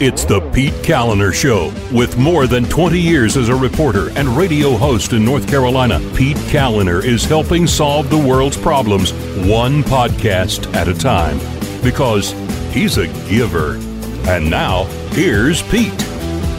[0.00, 1.72] It's the Pete Kaliner Show.
[1.92, 6.36] With more than 20 years as a reporter and radio host in North Carolina, Pete
[6.36, 9.12] Kaliner is helping solve the world's problems
[9.48, 11.40] one podcast at a time.
[11.82, 12.30] Because
[12.72, 13.74] he's a giver.
[14.28, 16.00] And now, here's Pete.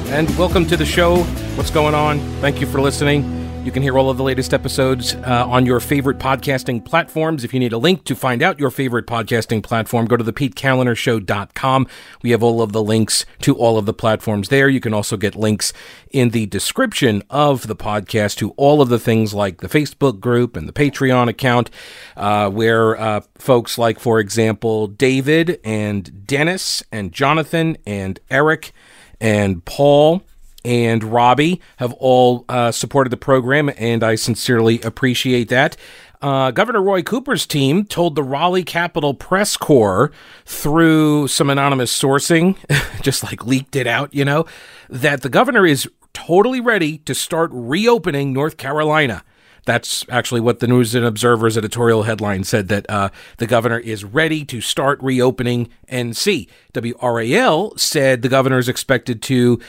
[0.10, 1.24] And welcome to the show.
[1.56, 2.20] What's going on?
[2.42, 3.39] Thank you for listening.
[3.66, 7.44] You can hear all of the latest episodes uh, on your favorite podcasting platforms.
[7.44, 10.32] If you need a link to find out your favorite podcasting platform, go to the
[10.32, 11.86] PeteKalinershow.com.
[12.24, 14.70] We have all of the links to all of the platforms there.
[14.70, 15.74] You can also get links
[16.10, 20.56] in the description of the podcast to all of the things like the Facebook group
[20.56, 21.70] and the Patreon account,
[22.16, 28.72] uh, where uh, folks like, for example, David and Dennis and Jonathan and Eric
[29.20, 30.24] and Paul
[30.66, 35.78] and Robbie have all uh, supported the program, and I sincerely appreciate that.
[36.22, 40.12] Uh, Governor Roy Cooper's team told the Raleigh Capital Press Corps
[40.46, 42.58] through some anonymous sourcing,
[43.02, 44.46] just like leaked it out, you know,
[44.90, 49.24] that the governor is totally ready to start reopening North Carolina.
[49.66, 54.04] That's actually what the News and Observer's editorial headline said that uh, the governor is
[54.04, 56.48] ready to start reopening NC.
[56.74, 59.60] WRAL said the governor is expected to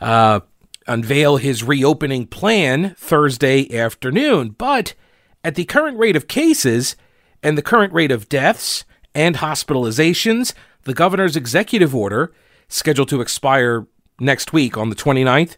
[0.00, 0.40] uh,
[0.86, 4.50] unveil his reopening plan Thursday afternoon.
[4.50, 4.94] But
[5.42, 6.96] at the current rate of cases
[7.42, 10.52] and the current rate of deaths and hospitalizations,
[10.84, 12.32] the governor's executive order,
[12.68, 13.86] scheduled to expire
[14.20, 15.56] next week on the 29th,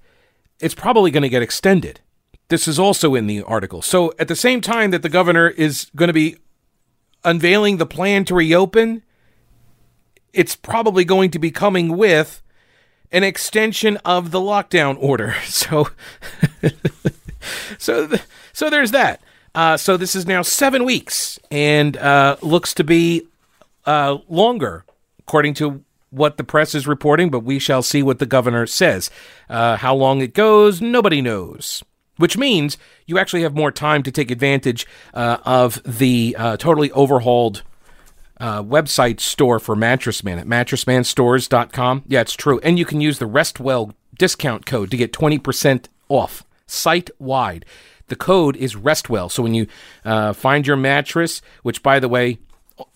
[0.61, 2.01] it's probably going to get extended.
[2.49, 3.83] This is also in the article.
[3.83, 6.37] So, at the same time that the governor is going to be
[7.25, 9.03] unveiling the plan to reopen,
[10.33, 12.43] it's probably going to be coming with
[13.13, 15.35] an extension of the lockdown order.
[15.49, 15.89] So,
[17.79, 18.09] so,
[18.53, 19.21] so there's that.
[19.55, 23.27] Uh, so this is now seven weeks and uh, looks to be
[23.87, 24.85] uh, longer,
[25.21, 27.31] according to what the press is reporting.
[27.31, 29.11] But we shall see what the governor says.
[29.49, 31.83] Uh, how long it goes, nobody knows.
[32.19, 32.77] Which means
[33.07, 37.63] you actually have more time to take advantage uh, of the uh, totally overhauled
[38.41, 42.05] uh, website store for Mattress Man at mattressmanstores.com.
[42.07, 42.61] Yeah, it's true.
[42.63, 47.65] And you can use the Restwell discount code to get 20% off site wide.
[48.09, 49.31] The code is Restwell.
[49.31, 49.67] So when you
[50.05, 52.39] uh, find your mattress, which by the way,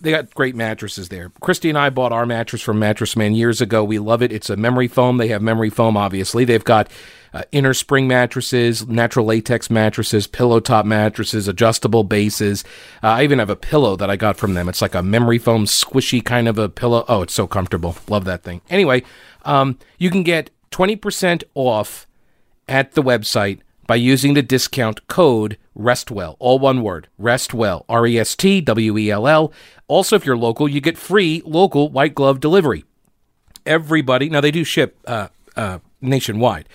[0.01, 1.31] they got great mattresses there.
[1.41, 3.83] Christy and I bought our mattress from Mattress Man years ago.
[3.85, 4.33] We love it.
[4.33, 5.17] It's a memory foam.
[5.19, 6.45] They have memory foam, obviously.
[6.45, 6.91] They've got
[7.35, 12.65] uh, inner spring mattresses, natural latex mattresses, pillow top mattresses, adjustable bases.
[13.03, 14.69] Uh, I even have a pillow that I got from them.
[14.69, 17.05] It's like a memory foam, squishy kind of a pillow.
[17.09, 17.97] Oh, it's so comfortable.
[18.09, 18.61] Love that thing.
[18.69, 19.03] Anyway,
[19.45, 22.07] um, you can get 20% off
[22.69, 23.61] at the website
[23.93, 28.97] by using the discount code RESTWELL, all one word, RESTWELL, R E S T W
[28.97, 29.53] E L L.
[29.87, 32.87] Also, if you're local, you get free local white glove delivery.
[33.67, 36.71] Everybody, now they do ship uh, uh, nationwide,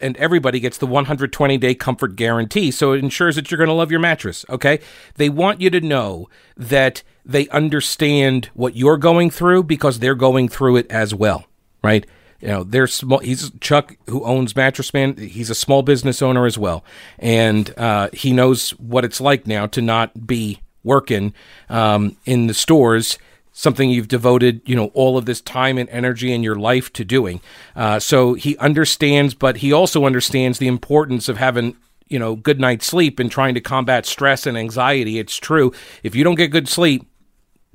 [0.00, 2.70] and everybody gets the 120 day comfort guarantee.
[2.70, 4.46] So it ensures that you're going to love your mattress.
[4.48, 4.80] Okay.
[5.16, 10.48] They want you to know that they understand what you're going through because they're going
[10.48, 11.44] through it as well.
[11.82, 12.06] Right.
[12.44, 13.20] You know, they're small.
[13.20, 15.16] He's Chuck, who owns Mattress Man.
[15.16, 16.84] He's a small business owner as well,
[17.18, 21.32] and uh, he knows what it's like now to not be working
[21.70, 23.18] um, in the stores
[23.56, 27.04] something you've devoted, you know, all of this time and energy in your life to
[27.04, 27.40] doing.
[27.76, 31.76] Uh, so he understands, but he also understands the importance of having
[32.08, 35.18] you know good night's sleep and trying to combat stress and anxiety.
[35.18, 35.72] It's true.
[36.02, 37.06] If you don't get good sleep,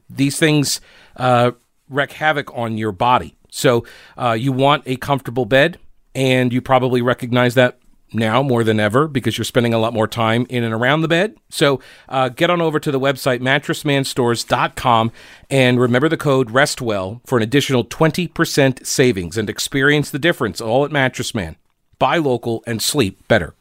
[0.09, 0.79] these things
[1.15, 1.51] uh,
[1.89, 3.35] wreak havoc on your body.
[3.49, 3.85] So
[4.17, 5.77] uh, you want a comfortable bed,
[6.15, 7.79] and you probably recognize that
[8.13, 11.07] now more than ever because you're spending a lot more time in and around the
[11.07, 11.35] bed.
[11.49, 15.11] So uh, get on over to the website mattressmanstores.com
[15.49, 20.85] and remember the code RESTWELL for an additional 20% savings and experience the difference all
[20.85, 21.55] at Mattress Man.
[21.97, 23.53] Buy local and sleep better.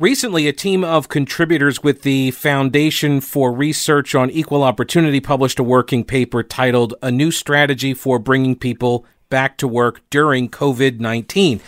[0.00, 5.64] Recently, a team of contributors with the Foundation for Research on Equal Opportunity published a
[5.64, 11.60] working paper titled A New Strategy for Bringing People Back to Work During COVID 19.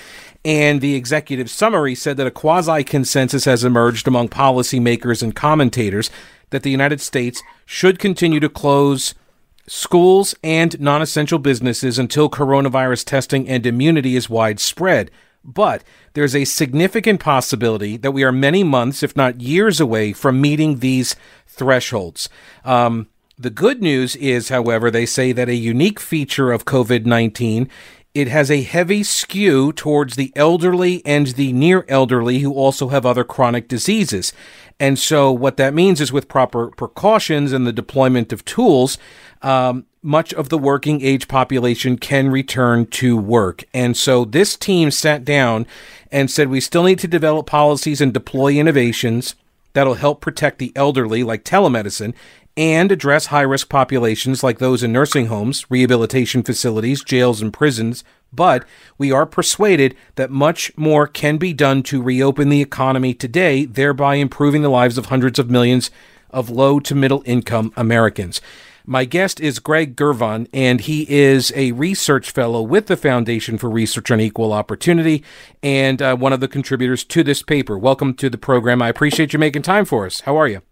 [0.45, 6.09] And the executive summary said that a quasi consensus has emerged among policymakers and commentators
[6.51, 9.13] that the United States should continue to close
[9.67, 15.11] schools and non essential businesses until coronavirus testing and immunity is widespread.
[15.43, 15.83] But
[16.13, 20.79] there's a significant possibility that we are many months, if not years, away from meeting
[20.79, 21.17] these
[21.47, 22.29] thresholds.
[22.65, 23.09] Um,
[23.39, 27.71] the good news is, however, they say that a unique feature of COVID 19
[28.13, 33.07] it has a heavy skew towards the elderly and the near elderly who also have
[33.07, 34.33] other chronic diseases.
[34.81, 38.99] And so, what that means is with proper precautions and the deployment of tools,
[39.43, 43.65] um, much of the working age population can return to work.
[43.75, 45.67] And so this team sat down
[46.11, 49.35] and said we still need to develop policies and deploy innovations
[49.73, 52.15] that'll help protect the elderly, like telemedicine,
[52.57, 58.03] and address high risk populations like those in nursing homes, rehabilitation facilities, jails, and prisons.
[58.33, 58.65] But
[58.99, 64.17] we are persuaded that much more can be done to reopen the economy today, thereby
[64.17, 65.91] improving the lives of hundreds of millions
[66.31, 68.41] of low to middle income Americans.
[68.91, 73.71] My guest is Gregg Girvan, and he is a research fellow with the Foundation for
[73.71, 75.23] Research on Equal Opportunity
[75.63, 77.79] and uh, one of the contributors to this paper.
[77.79, 78.83] Welcome to the program.
[78.83, 80.23] I appreciate you making time for us.
[80.23, 80.63] How are you?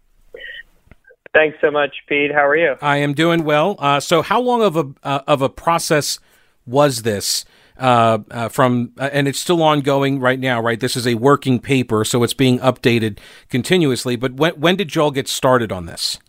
[1.33, 2.33] Thanks so much, Pete.
[2.33, 2.75] How are you?
[2.81, 3.77] I am doing well.
[3.79, 6.19] Uh, so, how long of a uh, of a process
[6.65, 7.45] was this?
[7.77, 10.81] Uh, uh, from uh, and it's still ongoing right now, right?
[10.81, 13.17] This is a working paper, so it's being updated
[13.47, 14.17] continuously.
[14.17, 16.19] But when when did y'all get started on this?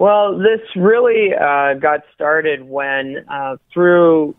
[0.00, 4.34] Well, this really uh, got started when, uh, through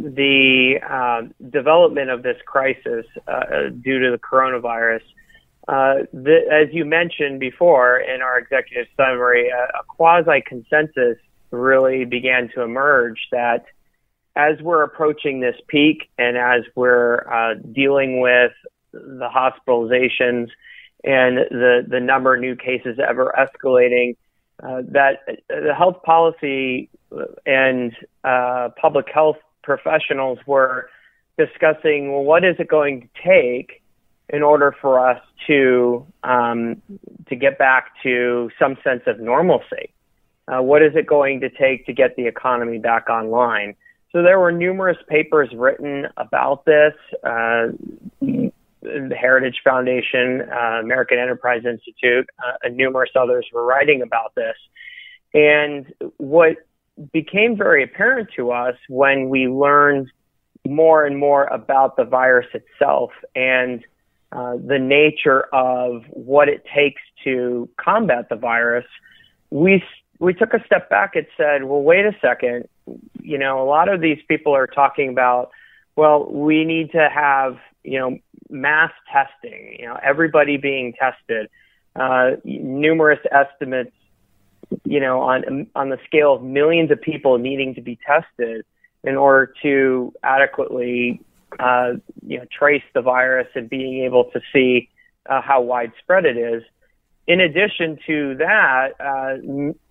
[0.00, 5.02] the uh, development of this crisis uh, due to the coronavirus,
[5.68, 11.18] uh, the, as you mentioned before in our executive summary, a quasi consensus
[11.52, 13.64] really began to emerge that
[14.34, 18.50] as we're approaching this peak and as we're uh, dealing with
[18.90, 20.48] the hospitalizations
[21.04, 24.16] and the, the number of new cases ever escalating,
[24.62, 26.88] uh, that the health policy
[27.44, 27.92] and
[28.24, 30.88] uh, public health professionals were
[31.38, 33.82] discussing well, what is it going to take
[34.28, 36.80] in order for us to um,
[37.28, 39.92] to get back to some sense of normalcy?
[40.48, 43.74] Uh, what is it going to take to get the economy back online?
[44.12, 46.94] So there were numerous papers written about this.
[47.22, 47.68] Uh,
[49.08, 54.56] the Heritage Foundation, uh, American Enterprise Institute, uh, and numerous others were writing about this.
[55.34, 56.56] And what
[57.12, 60.10] became very apparent to us when we learned
[60.66, 63.84] more and more about the virus itself and
[64.32, 68.86] uh, the nature of what it takes to combat the virus,
[69.50, 69.82] we
[70.18, 72.66] we took a step back and said, well, wait a second.
[73.20, 75.50] You know, a lot of these people are talking about,
[75.94, 78.18] well, we need to have you know
[78.50, 81.48] mass testing, you know, everybody being tested,
[81.94, 83.92] uh, numerous estimates,
[84.84, 88.64] you know, on on the scale of millions of people needing to be tested
[89.04, 91.20] in order to adequately,
[91.58, 91.92] uh,
[92.26, 94.88] you know, trace the virus and being able to see
[95.28, 96.62] uh, how widespread it is.
[97.28, 99.36] In addition to that, uh,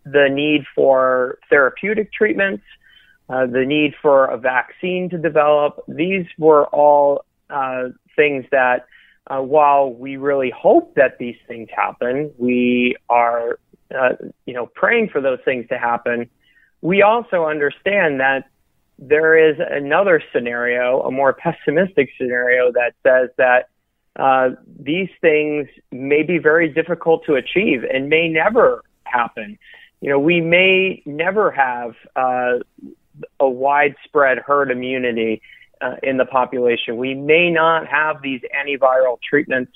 [0.05, 2.63] the need for therapeutic treatments,
[3.29, 8.85] uh, the need for a vaccine to develop, these were all uh, things that,
[9.27, 13.59] uh, while we really hope that these things happen, we are,
[13.93, 14.13] uh,
[14.45, 16.29] you know, praying for those things to happen.
[16.81, 18.49] We also understand that
[18.97, 23.69] there is another scenario, a more pessimistic scenario that says that
[24.15, 29.57] uh, these things may be very difficult to achieve and may never happen.
[30.01, 32.59] You know, we may never have uh,
[33.39, 35.41] a widespread herd immunity
[35.81, 36.97] uh, in the population.
[36.97, 39.71] We may not have these antiviral treatments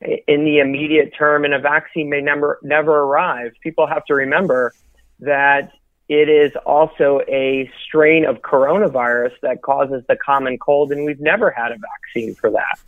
[0.00, 3.52] in the immediate term, and a vaccine may never never arrive.
[3.62, 4.72] People have to remember
[5.20, 5.72] that
[6.08, 11.50] it is also a strain of coronavirus that causes the common cold, and we've never
[11.50, 12.78] had a vaccine for that.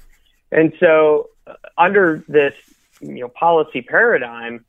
[0.52, 2.54] And so, uh, under this
[3.00, 4.64] you know policy paradigm,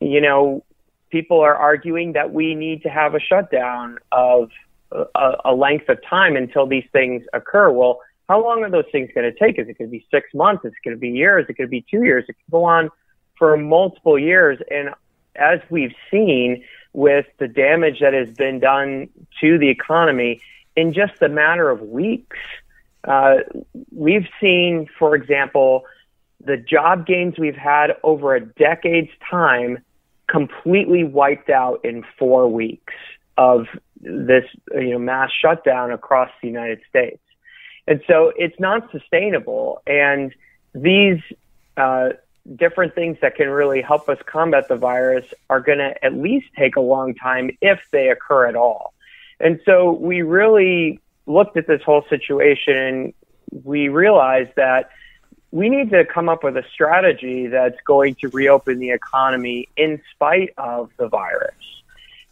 [0.00, 0.64] you know,
[1.10, 4.50] people are arguing that we need to have a shutdown of
[4.92, 7.70] a, a length of time until these things occur.
[7.70, 9.58] Well, how long are those things going to take?
[9.58, 10.64] Is it going to be six months?
[10.64, 11.44] Is it going to be years?
[11.44, 12.24] Is it going to be two years?
[12.28, 12.90] It could go on
[13.38, 14.58] for multiple years.
[14.70, 14.90] And
[15.36, 19.08] as we've seen with the damage that has been done
[19.40, 20.40] to the economy
[20.74, 22.38] in just a matter of weeks,
[23.04, 23.36] uh,
[23.92, 25.84] we've seen, for example,
[26.44, 29.78] the job gains we've had over a decade's time
[30.28, 32.94] completely wiped out in four weeks
[33.38, 33.66] of
[34.00, 37.22] this you know mass shutdown across the United States,
[37.86, 39.82] and so it's not sustainable.
[39.86, 40.34] And
[40.74, 41.20] these
[41.76, 42.10] uh,
[42.54, 46.46] different things that can really help us combat the virus are going to at least
[46.56, 48.92] take a long time if they occur at all.
[49.40, 53.14] And so we really looked at this whole situation and
[53.64, 54.90] we realized that
[55.50, 60.00] we need to come up with a strategy that's going to reopen the economy in
[60.12, 61.54] spite of the virus.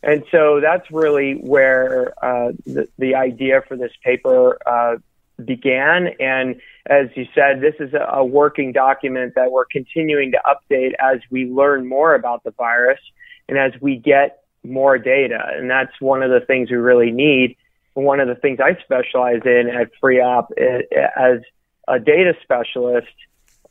[0.04, 4.96] And so that's really where uh, the, the idea for this paper uh,
[5.42, 6.08] began.
[6.20, 10.92] And as you said, this is a, a working document that we're continuing to update
[11.00, 13.00] as we learn more about the virus
[13.48, 15.38] and as we get more data.
[15.54, 17.56] And that's one of the things we really need.
[17.94, 20.48] One of the things I specialize in at FreeOp
[21.16, 21.40] as
[21.88, 23.06] a data specialist,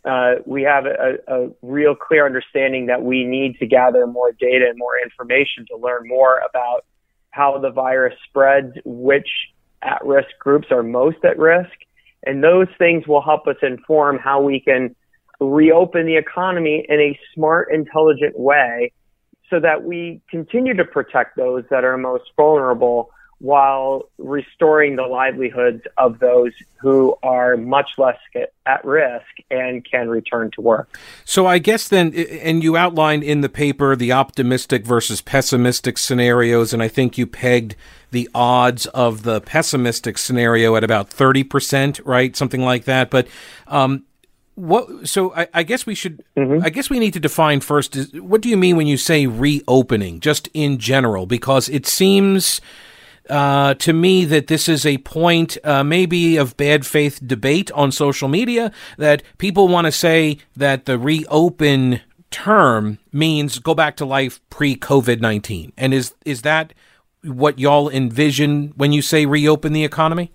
[0.06, 4.66] uh, we have a, a, real clear understanding that we need to gather more data
[4.70, 6.86] and more information to learn more about
[7.32, 9.30] how the virus spreads, which
[9.82, 11.72] at risk groups are most at risk.
[12.26, 14.96] And those things will help us inform how we can
[15.40, 18.92] reopen the economy in a smart, intelligent way
[19.50, 23.10] so that we continue to protect those that are most vulnerable
[23.44, 28.18] while restoring the livelihoods of those who are much less
[28.66, 30.98] at risk and can return to work.
[31.26, 36.74] So, I guess then, and you outlined in the paper the optimistic versus pessimistic scenarios,
[36.74, 37.76] and I think you pegged
[38.12, 42.38] the odds of the pessimistic scenario at about 30%, right?
[42.38, 43.10] Something like that.
[43.10, 43.28] But,
[43.68, 44.06] um,
[44.56, 46.64] what so I, I, guess we should mm-hmm.
[46.64, 49.26] i guess we need to define first is, what do you mean when you say
[49.26, 52.62] reopening just in general because it seems
[53.30, 57.92] uh, to me that this is a point uh, maybe of bad faith debate on
[57.92, 62.02] social media that people want to say that the reopen
[62.32, 65.74] term means go back to life pre COVID 19.
[65.78, 66.74] And is, is that
[67.24, 70.32] what y'all envision when you say reopen the economy?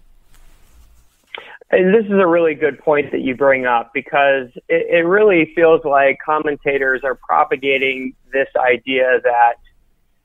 [1.70, 5.52] And this is a really good point that you bring up because it, it really
[5.54, 9.56] feels like commentators are propagating this idea that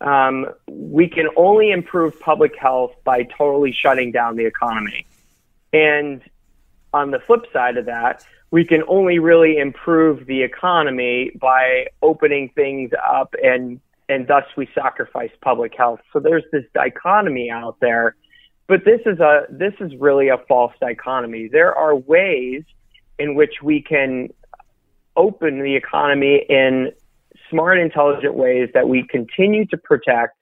[0.04, 5.08] um, we can only improve public health by totally shutting down the economy.
[5.72, 6.22] And
[6.94, 12.50] on the flip side of that, we can only really improve the economy by opening
[12.50, 13.80] things up and
[14.10, 16.02] and thus we sacrifice public health.
[16.12, 18.16] So there's this dichotomy out there,
[18.68, 21.48] but this is a this is really a false dichotomy.
[21.48, 22.64] There are ways
[23.18, 24.30] in which we can
[25.16, 26.92] open the economy in
[27.54, 30.34] smart, intelligent ways that we continue to protect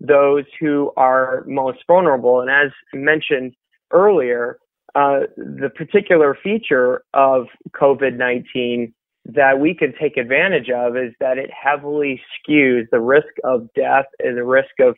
[0.00, 2.40] those who are most vulnerable.
[2.40, 3.54] And as mentioned
[3.90, 4.58] earlier,
[4.94, 8.92] uh, the particular feature of COVID 19
[9.30, 14.06] that we can take advantage of is that it heavily skews the risk of death
[14.20, 14.96] and the risk of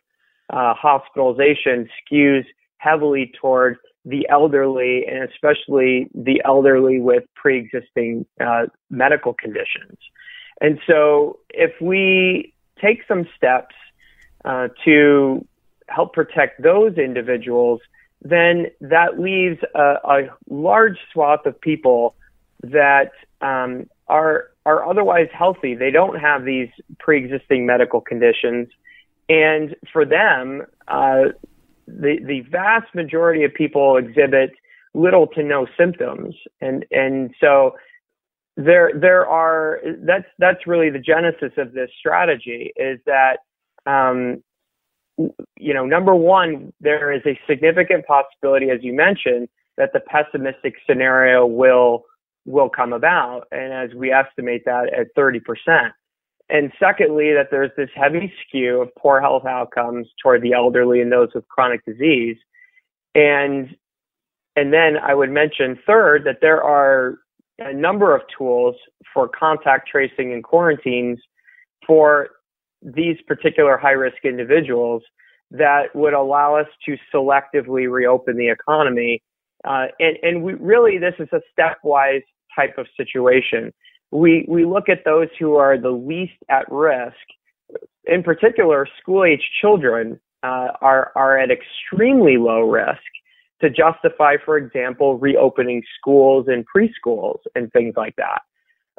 [0.52, 2.44] uh, hospitalization skews
[2.78, 9.98] heavily toward the elderly and especially the elderly with pre-existing uh, medical conditions.
[10.61, 13.75] And so if we take some steps
[14.45, 15.47] uh, to
[15.88, 17.81] help protect those individuals,
[18.23, 22.14] then that leaves a, a large swath of people
[22.62, 25.75] that um, are are otherwise healthy.
[25.75, 28.69] They don't have these pre-existing medical conditions,
[29.29, 31.33] and for them, uh,
[31.87, 34.52] the the vast majority of people exhibit
[34.93, 37.75] little to no symptoms, and and so
[38.64, 43.38] there there are that's that's really the genesis of this strategy is that
[43.87, 44.43] um,
[45.57, 50.75] you know number one there is a significant possibility as you mentioned that the pessimistic
[50.87, 52.05] scenario will
[52.47, 55.90] will come about and as we estimate that at 30%
[56.50, 61.11] and secondly that there's this heavy skew of poor health outcomes toward the elderly and
[61.11, 62.37] those with chronic disease.
[63.14, 63.75] And
[64.57, 67.19] and then I would mention third that there are
[67.61, 68.75] a number of tools
[69.12, 71.19] for contact tracing and quarantines
[71.87, 72.29] for
[72.83, 75.02] these particular high risk individuals
[75.50, 79.23] that would allow us to selectively reopen the economy.
[79.64, 82.23] Uh, and, and we really, this is a stepwise
[82.57, 83.73] type of situation.
[84.11, 87.14] We, we look at those who are the least at risk.
[88.05, 93.02] In particular, school age children uh, are, are at extremely low risk
[93.61, 98.43] to justify, for example, reopening schools and preschools and things like that.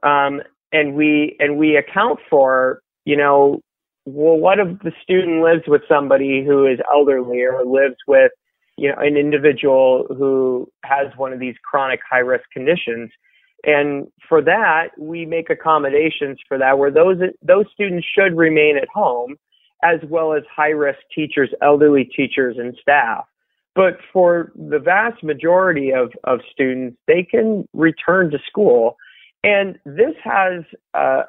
[0.08, 0.41] Um,
[0.72, 3.62] and we and we account for, you know,
[4.06, 8.32] well, what if the student lives with somebody who is elderly or lives with,
[8.77, 13.12] you know, an individual who has one of these chronic high risk conditions?
[13.63, 18.88] And for that, we make accommodations for that where those those students should remain at
[18.94, 19.36] home,
[19.84, 23.25] as well as high risk teachers, elderly teachers, and staff.
[23.73, 28.97] But for the vast majority of, of students, they can return to school.
[29.43, 30.63] And this has
[30.93, 31.23] uh,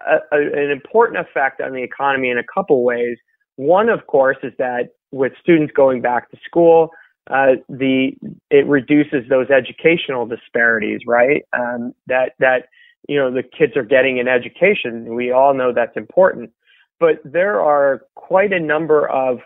[0.00, 3.18] a, a, an important effect on the economy in a couple ways.
[3.56, 6.90] One, of course, is that with students going back to school,
[7.30, 8.12] uh, the
[8.50, 11.42] it reduces those educational disparities, right?
[11.52, 12.66] Um, that that
[13.08, 15.14] you know the kids are getting an education.
[15.14, 16.52] We all know that's important,
[17.00, 19.38] but there are quite a number of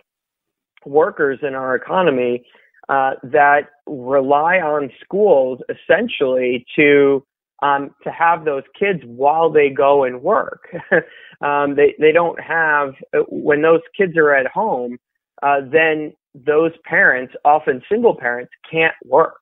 [0.84, 2.44] workers in our economy
[2.88, 7.24] uh, that rely on schools essentially to
[7.62, 10.68] um, to have those kids while they go and work.
[11.40, 12.94] um, they they don't have
[13.28, 14.98] when those kids are at home.
[15.42, 19.40] Uh, then those parents, often single parents, can't work.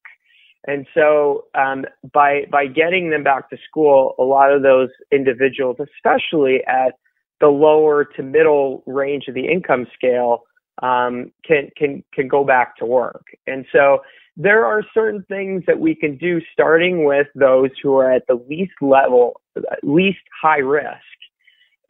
[0.67, 5.77] And so um, by by getting them back to school, a lot of those individuals,
[5.81, 6.95] especially at
[7.41, 10.43] the lower to middle range of the income scale,
[10.83, 13.27] um, can can can go back to work.
[13.47, 13.99] And so
[14.37, 18.41] there are certain things that we can do starting with those who are at the
[18.49, 19.41] least level,
[19.83, 21.03] least high risk,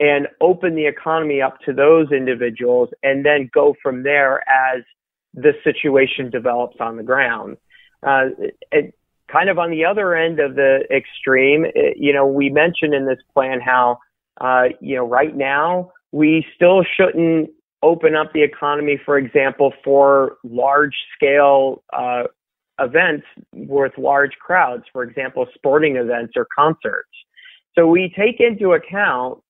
[0.00, 4.82] and open the economy up to those individuals and then go from there as
[5.34, 7.58] the situation develops on the ground.
[8.02, 8.28] Uh,
[8.72, 8.94] it,
[9.30, 13.06] kind of on the other end of the extreme, it, you know, we mentioned in
[13.06, 13.98] this plan how,
[14.40, 17.50] uh, you know, right now we still shouldn't
[17.82, 22.24] open up the economy, for example, for large scale uh,
[22.80, 27.08] events with large crowds, for example, sporting events or concerts.
[27.76, 29.40] So we take into account,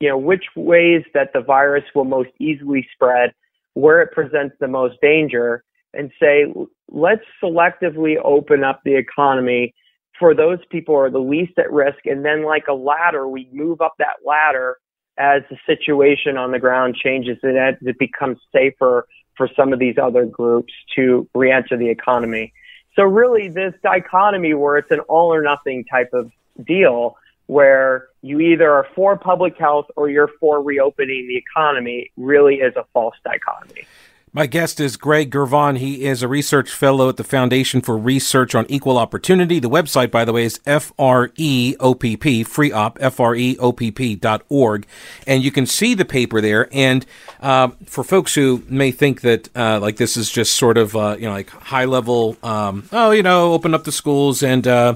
[0.00, 3.32] you know, which ways that the virus will most easily spread,
[3.74, 5.62] where it presents the most danger,
[5.94, 6.52] and say,
[6.88, 9.74] let's selectively open up the economy
[10.18, 11.98] for those people who are the least at risk.
[12.04, 14.78] And then like a ladder, we move up that ladder
[15.20, 19.78] as the situation on the ground changes and as it becomes safer for some of
[19.78, 22.52] these other groups to re-enter the economy.
[22.96, 26.32] So really this dichotomy where it's an all or nothing type of
[26.66, 32.56] deal where you either are for public health or you're for reopening the economy really
[32.56, 33.86] is a false dichotomy.
[34.32, 35.74] My guest is Gregg Girvan.
[35.74, 39.58] He is a research fellow at the Foundation for Research on Equal Opportunity.
[39.58, 44.86] The website, by the way, is F-R-E-O-P-P, free op, F-R-E-O-P-P dot org.
[45.26, 46.68] And you can see the paper there.
[46.70, 47.04] And,
[47.40, 51.16] uh, for folks who may think that, uh, like this is just sort of, uh,
[51.18, 54.94] you know, like high level, um, oh, you know, open up the schools and, uh,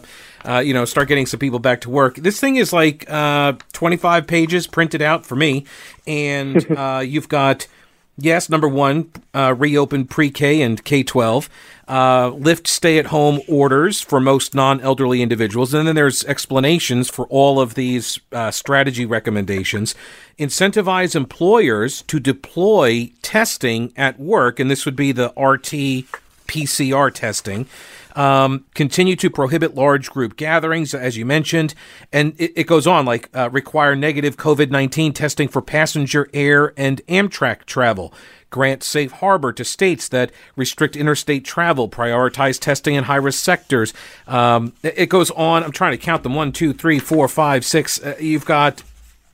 [0.49, 2.15] uh, you know, start getting some people back to work.
[2.15, 5.65] This thing is like uh, 25 pages printed out for me,
[6.07, 6.65] and
[7.11, 7.67] you've got
[8.17, 11.51] Yes, number one, uh, reopen pre K and K 12,
[11.89, 15.75] uh, lift stay at home orders for most non elderly individuals.
[15.75, 19.97] And then there's explanations for all of these uh, strategy recommendations.
[20.39, 26.07] Incentivize employers to deploy testing at work, and this would be the RT
[26.47, 27.67] PCR testing.
[28.15, 31.75] Um, continue to prohibit large group gatherings, as you mentioned.
[32.13, 36.73] And it, it goes on like uh, require negative COVID 19 testing for passenger air
[36.77, 38.13] and Amtrak travel.
[38.51, 43.93] Grant safe harbor to states that restrict interstate travel, prioritize testing in high risk sectors.
[44.29, 45.65] Um, it, goes on.
[45.65, 48.01] I'm trying to count them one, two, three, four, five, six.
[48.01, 48.85] Uh, you've got,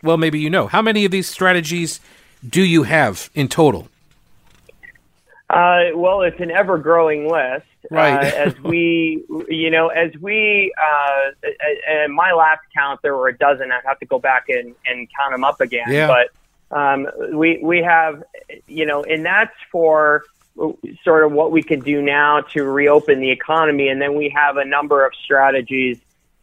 [0.02, 0.68] well, maybe you know.
[0.68, 2.00] How many of these strategies
[2.48, 3.88] do you have in total?
[5.50, 7.66] Uh, well, it's an ever growing list.
[7.90, 8.32] Right.
[8.32, 11.48] Uh, as we, you know, as we, uh,
[11.88, 13.72] and my last count, there were a dozen.
[13.72, 15.86] I'd have to go back and, and count them up again.
[15.88, 16.08] Yeah.
[16.08, 18.22] But um, we, we have,
[18.66, 20.24] you know, and that's for
[21.04, 23.88] sort of what we can do now to reopen the economy.
[23.88, 25.98] And then we have a number of strategies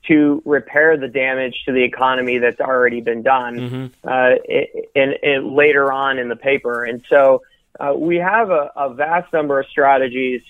[0.08, 4.08] to repair the damage to the economy that's already been done mm-hmm.
[4.08, 6.84] uh, later on in the paper.
[6.86, 7.44] And so,
[7.80, 10.42] uh, we have a, a, vast number of strategies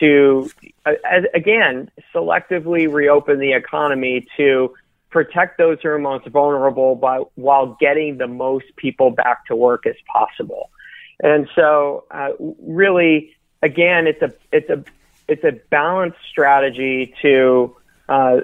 [0.00, 0.50] to,
[0.84, 0.92] uh,
[1.34, 4.74] again, selectively reopen the economy to
[5.10, 9.86] protect those who are most vulnerable by, while getting the most people back to work
[9.86, 10.70] as possible.
[11.22, 12.30] And so, uh,
[12.60, 14.84] really, again, it's a it's a
[15.28, 17.74] it's a balanced strategy to
[18.08, 18.40] uh,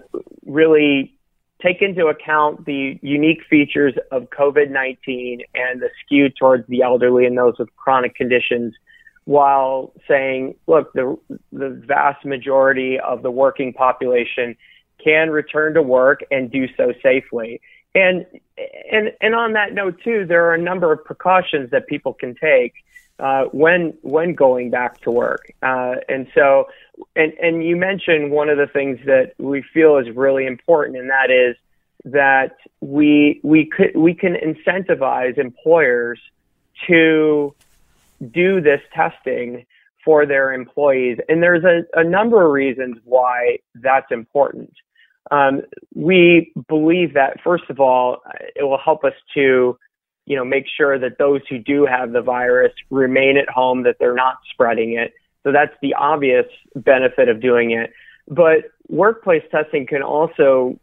[0.46, 1.14] really
[1.60, 7.38] take into account the unique features of COVID-19 and the skew towards the elderly and
[7.38, 8.74] those with chronic conditions
[9.24, 11.16] while saying, look, the,
[11.52, 14.56] the vast majority of the working population
[15.02, 17.60] can return to work and do so safely.
[17.94, 18.26] And,
[18.90, 22.34] and, and on that note too, there are a number of precautions that people can
[22.34, 22.74] take
[23.18, 25.52] uh, when when going back to work.
[25.62, 26.66] Uh, and so,
[27.14, 31.10] and and you mentioned one of the things that we feel is really important, and
[31.10, 31.56] that is
[32.04, 36.18] that we we could we can incentivize employers
[36.88, 37.54] to
[38.30, 39.66] do this testing
[40.04, 41.18] for their employees.
[41.28, 44.72] And there's a, a number of reasons why that's important.
[45.30, 45.62] Um,
[45.94, 48.18] we believe that, first of all,
[48.56, 49.78] it will help us to,
[50.26, 53.96] you know, make sure that those who do have the virus remain at home, that
[53.98, 55.12] they're not spreading it.
[55.44, 57.92] So that's the obvious benefit of doing it.
[58.28, 60.78] But workplace testing can also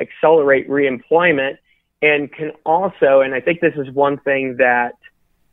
[0.00, 1.58] accelerate reemployment
[2.02, 4.92] and can also, and I think this is one thing that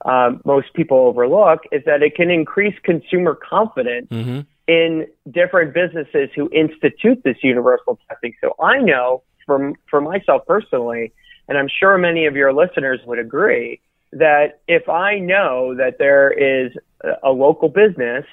[0.07, 4.39] um, most people overlook is that it can increase consumer confidence mm-hmm.
[4.67, 8.33] in different businesses who institute this universal testing.
[8.41, 11.11] So I know from for myself personally,
[11.49, 13.81] and I'm sure many of your listeners would agree
[14.13, 18.25] that if I know that there is a, a local business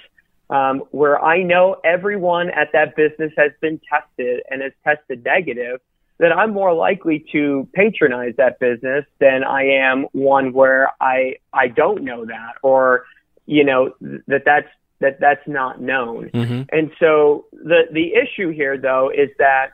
[0.50, 5.80] um, where I know everyone at that business has been tested and has tested negative,
[6.18, 11.68] then I'm more likely to patronize that business than I am one where I I
[11.68, 13.04] don't know that or
[13.46, 13.94] you know
[14.28, 14.68] that that's
[15.00, 16.30] that that's not known.
[16.30, 16.62] Mm-hmm.
[16.70, 19.72] And so the the issue here though is that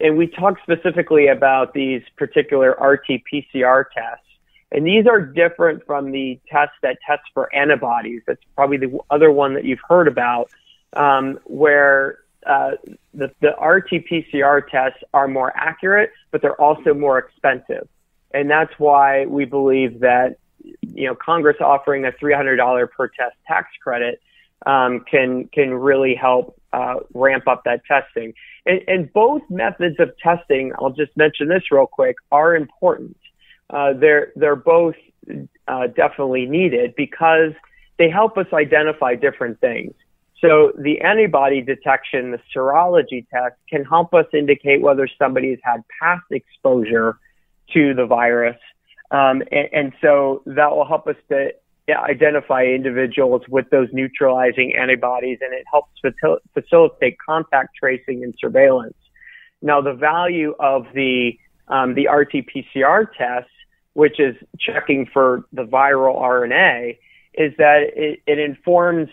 [0.00, 4.26] and we talk specifically about these particular RT-PCR tests
[4.72, 8.22] and these are different from the tests that test for antibodies.
[8.26, 10.50] That's probably the other one that you've heard about,
[10.94, 12.72] um, where uh,
[13.14, 17.88] the, the RT-PCR tests are more accurate, but they're also more expensive.
[18.32, 23.68] And that's why we believe that, you know, Congress offering a $300 per test tax
[23.82, 24.20] credit
[24.64, 28.32] um, can can really help uh, ramp up that testing.
[28.64, 33.16] And, and both methods of testing, I'll just mention this real quick, are important
[33.70, 34.94] uh, they're they're both
[35.68, 37.52] uh, definitely needed because
[37.98, 39.94] they help us identify different things.
[40.40, 45.80] So the antibody detection, the serology test, can help us indicate whether somebody has had
[46.00, 47.18] past exposure
[47.72, 48.56] to the virus,
[49.10, 51.50] um, and, and so that will help us to
[51.90, 55.90] identify individuals with those neutralizing antibodies, and it helps
[56.52, 58.96] facilitate contact tracing and surveillance.
[59.62, 63.48] Now, the value of the um, the RT-PCR test
[63.96, 66.98] which is checking for the viral RNA,
[67.32, 69.08] is that it, it informs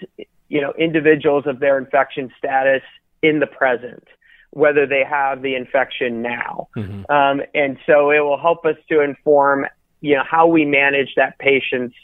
[0.49, 2.81] you know individuals of their infection status
[3.21, 4.07] in the present,
[4.51, 7.11] whether they have the infection now, mm-hmm.
[7.11, 9.65] um, and so it will help us to inform
[10.01, 11.95] you know how we manage that patient's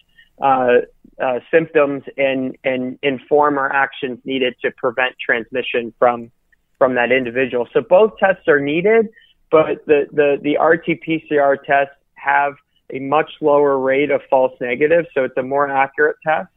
[0.42, 0.80] uh,
[1.22, 6.32] uh, symptoms and and inform our actions needed to prevent transmission from
[6.78, 7.68] from that individual.
[7.74, 9.10] So both tests are needed,
[9.52, 12.54] but the the the RT-PCR tests have
[12.92, 16.50] a much lower rate of false negatives, so it's a more accurate test.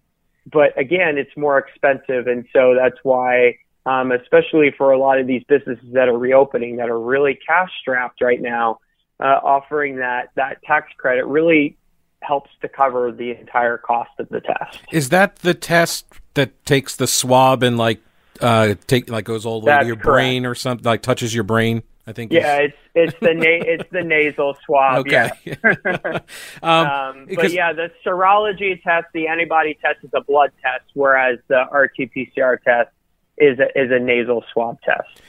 [0.50, 5.26] But again, it's more expensive, and so that's why, um, especially for a lot of
[5.26, 8.78] these businesses that are reopening, that are really cash strapped right now,
[9.20, 11.76] uh, offering that that tax credit really
[12.20, 14.81] helps to cover the entire cost of the test.
[14.92, 18.00] Is that the test that takes the swab and like
[18.40, 20.05] uh, take like goes all the way to your correct.
[20.05, 21.83] brain or something, like touches your brain?
[22.06, 22.32] I think.
[22.32, 24.98] Yeah, it's it's the na- it's the nasal swab.
[24.98, 25.30] Okay.
[25.44, 25.54] Yeah.
[26.62, 31.38] um, um, but yeah, the serology test, the antibody test, is a blood test, whereas
[31.48, 32.90] the RT-PCR test
[33.38, 35.22] is a, is a nasal swab test.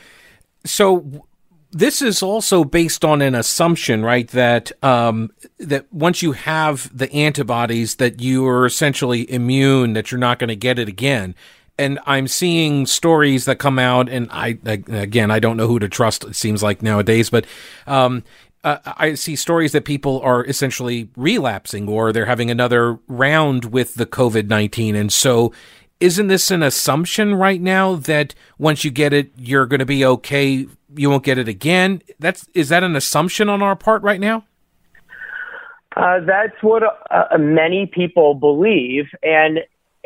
[0.66, 1.26] So
[1.72, 4.28] this is also based on an assumption, right?
[4.30, 10.20] That um, that once you have the antibodies, that you are essentially immune, that you're
[10.20, 11.36] not going to get it again
[11.78, 15.90] and I'm seeing stories that come out, and I again I don't know who to
[15.90, 16.24] trust.
[16.24, 17.46] It seems like nowadays, but
[17.88, 18.24] um,
[18.64, 23.96] uh, I see stories that people are essentially relapsing or they're having another round with
[23.96, 25.52] the COVID nineteen, and so
[26.00, 30.04] isn't this an assumption right now that once you get it, you're going to be
[30.04, 30.68] okay?
[30.96, 32.02] You won't get it again.
[32.20, 34.46] That's is that an assumption on our part right now?
[35.96, 39.60] Uh, that's what uh, many people believe, and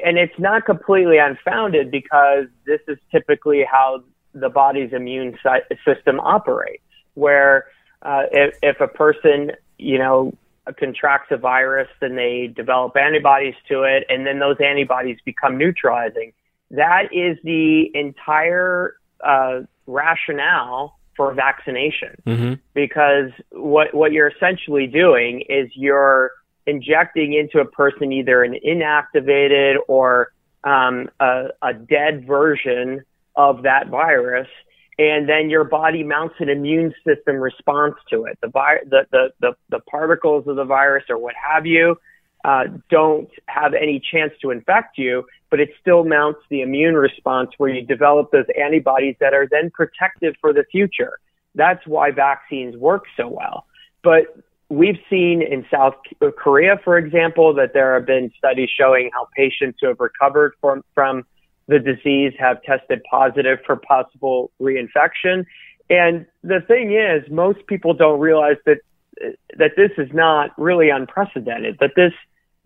[0.04, 5.38] and it's not completely unfounded because this is typically how the body's immune
[5.86, 6.84] system operates.
[7.16, 7.66] Where
[8.04, 10.34] uh, if, if a person, you know,
[10.78, 16.34] contracts a virus, then they develop antibodies to it, and then those antibodies become neutralizing.
[16.72, 22.54] That is the entire uh, rationale for vaccination, mm-hmm.
[22.74, 26.32] because what what you're essentially doing is you're
[26.68, 30.32] injecting into a person either an inactivated or
[30.64, 33.04] um, a, a dead version
[33.36, 34.50] of that virus,
[35.00, 38.38] and then your body mounts an immune system response to it.
[38.42, 41.98] The, vi- the, the, the, the particles of the virus or what have you
[42.44, 47.52] uh, don't have any chance to infect you, but it still mounts the immune response
[47.58, 51.20] where you develop those antibodies that are then protective for the future.
[51.56, 53.66] That's why vaccines work so well.
[54.04, 54.36] But
[54.70, 55.96] we've seen in South
[56.38, 60.84] Korea, for example, that there have been studies showing how patients who have recovered from,
[60.94, 61.26] from
[61.68, 65.46] the disease have tested positive for possible reinfection.
[65.90, 68.80] And the thing is, most people don't realize that
[69.58, 71.78] that this is not really unprecedented.
[71.80, 72.14] That this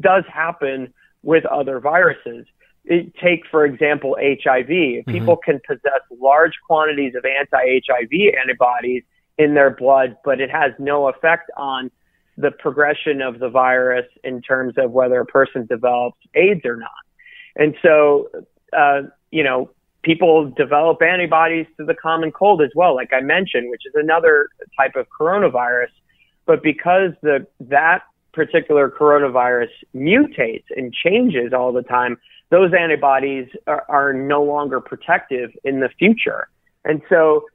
[0.01, 2.45] does happen with other viruses.
[2.83, 4.67] It, take, for example, HIV.
[4.67, 5.11] Mm-hmm.
[5.11, 9.03] People can possess large quantities of anti-HIV antibodies
[9.41, 11.89] in their blood, but it has no effect on
[12.37, 17.03] the progression of the virus in terms of whether a person develops AIDS or not.
[17.55, 18.29] And so,
[18.77, 19.01] uh,
[19.31, 19.69] you know,
[20.03, 24.49] people develop antibodies to the common cold as well, like I mentioned, which is another
[24.77, 25.89] type of coronavirus.
[26.45, 32.17] But because the that particular coronavirus mutates and changes all the time,
[32.49, 36.47] those antibodies are, are no longer protective in the future.
[36.85, 37.45] And so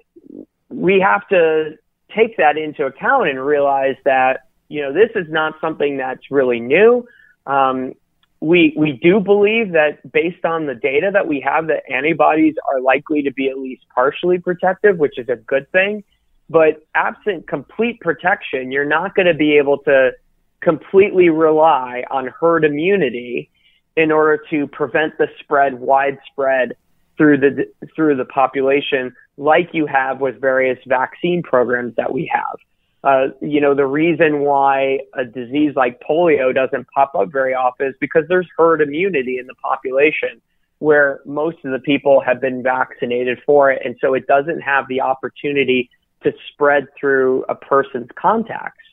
[0.69, 1.77] we have to
[2.15, 6.61] take that into account and realize that, you know, this is not something that's really
[6.61, 7.07] new.
[7.47, 7.95] Um,
[8.41, 12.81] we, we do believe that based on the data that we have that antibodies are
[12.81, 16.05] likely to be at least partially protective, which is a good thing.
[16.49, 20.13] But absent complete protection, you're not going to be able to
[20.61, 23.51] completely rely on herd immunity
[23.97, 26.77] in order to prevent the spread widespread
[27.17, 32.57] through the through the population like you have with various vaccine programs that we have.
[33.05, 37.89] Uh, you know, the reason why a disease like polio doesn't pop up very often
[37.89, 40.41] is because there's herd immunity in the population
[40.79, 43.81] where most of the people have been vaccinated for it.
[43.85, 45.89] And so it doesn't have the opportunity
[46.23, 48.85] to spread through a person's contacts.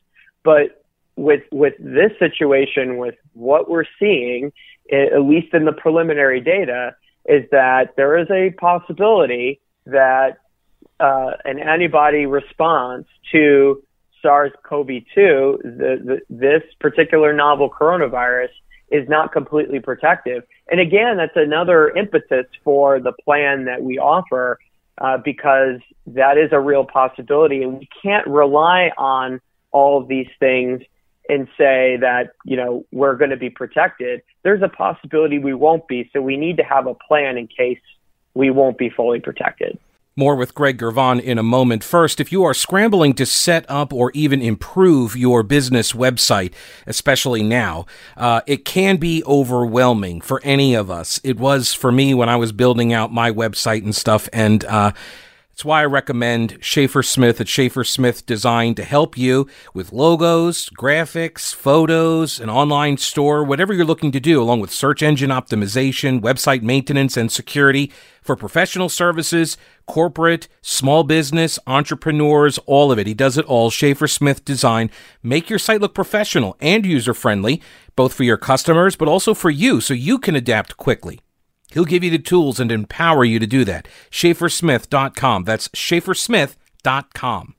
[0.43, 0.83] But
[1.15, 4.51] with, with this situation, with what we're seeing,
[4.91, 10.37] at least in the preliminary data, is that there is a possibility that
[10.99, 13.83] uh, an antibody response to
[14.21, 18.49] SARS-CoV-2, the, the, this particular novel coronavirus
[18.89, 20.43] is not completely protective.
[20.69, 24.59] And again, that's another impetus for the plan that we offer
[24.99, 30.27] uh, because that is a real possibility, and we can't rely on all of these
[30.39, 30.81] things
[31.29, 34.21] and say that you know we're going to be protected.
[34.43, 37.79] There's a possibility we won't be, so we need to have a plan in case
[38.33, 39.77] we won't be fully protected.
[40.15, 41.83] More with Gregg Girvan in a moment.
[41.83, 46.53] First, if you are scrambling to set up or even improve your business website,
[46.85, 51.19] especially now, uh, it can be overwhelming for any of us.
[51.23, 54.91] It was for me when I was building out my website and stuff, and uh,
[55.53, 60.67] that's why I recommend Schaefer Smith at Schaefer Smith Design to help you with logos,
[60.71, 66.21] graphics, photos, an online store, whatever you're looking to do, along with search engine optimization,
[66.21, 67.91] website maintenance, and security
[68.23, 73.05] for professional services, corporate, small business, entrepreneurs, all of it.
[73.05, 73.69] He does it all.
[73.69, 74.89] Schaefer Smith Design.
[75.21, 77.61] Make your site look professional and user friendly,
[77.95, 81.19] both for your customers, but also for you, so you can adapt quickly.
[81.73, 83.87] He'll give you the tools and empower you to do that.
[84.11, 85.43] SchaeferSmith.com.
[85.43, 87.55] That's SchaeferSmith.com.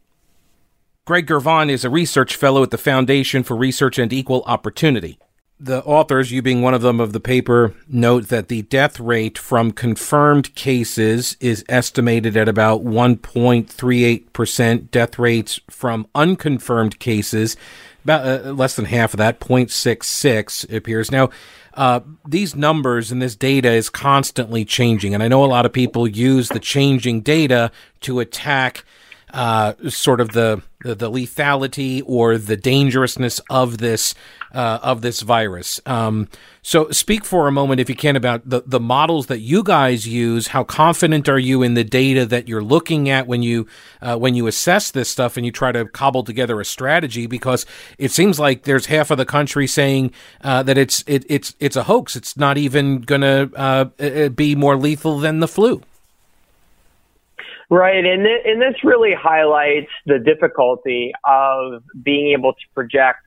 [1.05, 5.19] Gregg Girvan is a research fellow at the Foundation for Research and Equal Opportunity.
[5.61, 9.39] The authors, you being one of them of the paper, note that the death rate
[9.39, 14.91] from confirmed cases is estimated at about 1.38%.
[14.91, 17.57] Death rates from unconfirmed cases,
[18.03, 21.11] about uh, less than half of that, 0.66 appears.
[21.11, 21.31] Now,
[21.77, 25.15] uh, these numbers and this data is constantly changing.
[25.15, 27.71] And I know a lot of people use the changing data
[28.03, 28.85] to attack
[29.35, 34.15] uh, sort of the, the, the lethality or the dangerousness of this
[34.53, 35.81] uh, of this virus.
[35.85, 36.29] Um,
[36.63, 40.07] so, speak for a moment, if you can, about the the models that you guys
[40.07, 40.47] use.
[40.47, 43.67] How confident are you in the data that you're looking at when you
[44.01, 47.27] uh, when you assess this stuff and you try to cobble together a strategy?
[47.27, 47.67] Because
[47.99, 51.77] it seems like there's half of the country saying uh, that it's it, it's it's
[51.77, 52.15] a hoax.
[52.15, 55.83] It's not even going to uh, be more lethal than the flu.
[57.71, 63.21] Right, and th- and this really highlights the difficulty of being able to project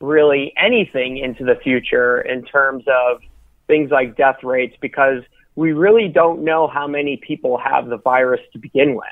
[0.00, 3.20] really anything into the future in terms of
[3.66, 5.22] things like death rates because
[5.56, 9.06] we really don't know how many people have the virus to begin with.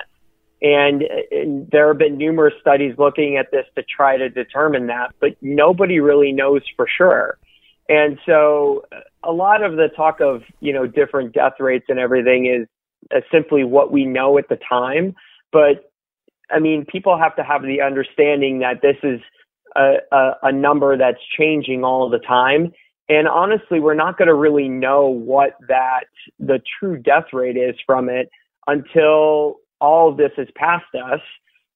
[0.63, 5.15] And, and, there have been numerous studies looking at this to try to determine that,
[5.21, 7.39] but nobody really knows for sure.
[7.89, 8.85] And so
[9.23, 12.67] a lot of the talk of, you know, different death rates and everything is
[13.11, 15.15] as simply what we know at the time.
[15.53, 15.91] But
[16.51, 19.21] I mean, people have to have the understanding that this is
[19.77, 22.73] a, a, a number that's changing all the time.
[23.09, 26.05] And honestly, we're not going to really know what that
[26.39, 28.31] the true death rate is from it
[28.67, 31.21] until all of this is past us.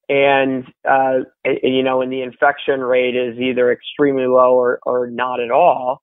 [0.09, 5.41] And, uh, you know, and the infection rate is either extremely low or, or not
[5.41, 6.01] at all.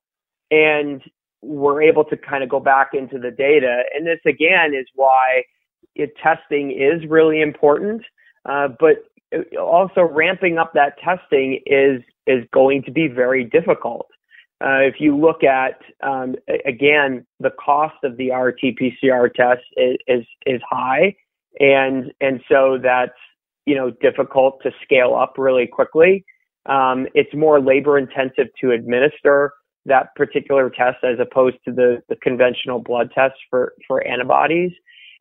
[0.51, 1.01] And
[1.41, 3.83] we're able to kind of go back into the data.
[3.93, 5.43] And this again is why
[5.95, 8.01] it, testing is really important.
[8.47, 9.03] Uh, but
[9.59, 14.07] also ramping up that testing is is going to be very difficult.
[14.63, 20.25] Uh, if you look at um, again, the cost of the RT-PCR test is, is
[20.45, 21.13] is high,
[21.59, 23.17] and and so that's
[23.65, 26.23] you know difficult to scale up really quickly.
[26.67, 29.51] Um, it's more labor intensive to administer
[29.85, 34.71] that particular test as opposed to the, the conventional blood tests for, for antibodies.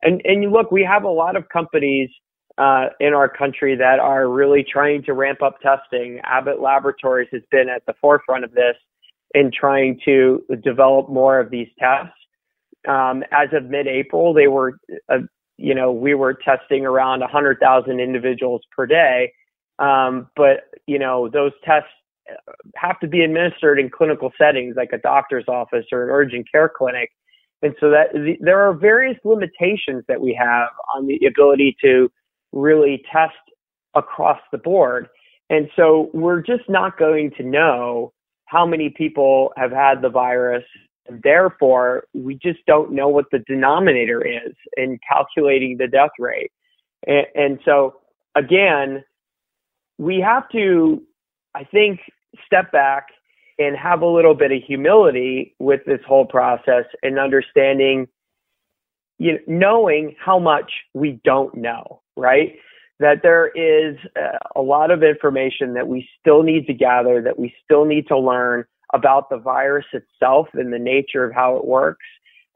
[0.01, 2.09] And and look, we have a lot of companies
[2.57, 6.19] uh, in our country that are really trying to ramp up testing.
[6.23, 8.75] Abbott Laboratories has been at the forefront of this
[9.33, 12.13] in trying to develop more of these tests.
[12.87, 14.77] Um, as of mid-April, they were,
[15.09, 15.19] uh,
[15.57, 19.31] you know, we were testing around 100,000 individuals per day.
[19.79, 21.89] Um, but you know, those tests
[22.75, 26.69] have to be administered in clinical settings like a doctor's office or an urgent care
[26.75, 27.09] clinic.
[27.61, 32.11] And so that the, there are various limitations that we have on the ability to
[32.51, 33.33] really test
[33.95, 35.07] across the board.
[35.49, 38.11] And so we're just not going to know
[38.45, 40.63] how many people have had the virus.
[41.23, 46.51] Therefore, we just don't know what the denominator is in calculating the death rate.
[47.07, 48.01] And, and so,
[48.35, 49.03] again,
[49.97, 51.01] we have to,
[51.55, 52.01] I think,
[52.45, 53.07] step back
[53.57, 58.07] and have a little bit of humility with this whole process and understanding,
[59.17, 62.57] you know, knowing how much we don't know, right?
[62.99, 67.39] That there is uh, a lot of information that we still need to gather, that
[67.39, 71.65] we still need to learn about the virus itself and the nature of how it
[71.65, 72.05] works,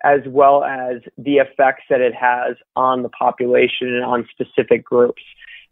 [0.04, 5.22] as well as the effects that it has on the population and on specific groups.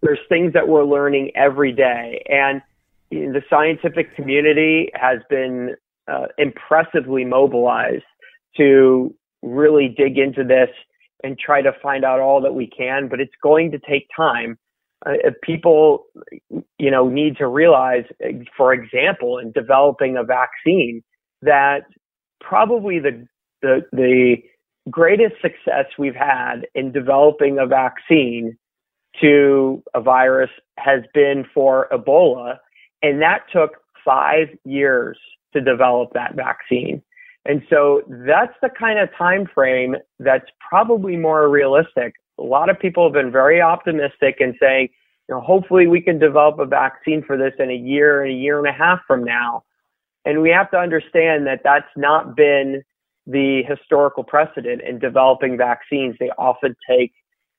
[0.01, 2.23] There's things that we're learning every day.
[2.29, 2.61] And
[3.11, 5.75] the scientific community has been
[6.07, 8.03] uh, impressively mobilized
[8.57, 10.69] to really dig into this
[11.23, 14.57] and try to find out all that we can, but it's going to take time.
[15.05, 16.05] Uh, people,
[16.79, 18.03] you know, need to realize,
[18.55, 21.03] for example, in developing a vaccine,
[21.41, 21.81] that
[22.41, 23.25] probably the
[23.61, 24.37] the the
[24.89, 28.57] greatest success we've had in developing a vaccine
[29.21, 32.57] to a virus has been for Ebola,
[33.01, 35.17] and that took five years
[35.53, 37.01] to develop that vaccine.
[37.45, 42.13] And so that's the kind of time frame that's probably more realistic.
[42.39, 44.89] A lot of people have been very optimistic and saying,
[45.27, 48.59] you know, hopefully we can develop a vaccine for this in a year a year
[48.59, 49.63] and a half from now.
[50.25, 52.83] And we have to understand that that's not been
[53.25, 56.15] the historical precedent in developing vaccines.
[56.19, 57.13] They often take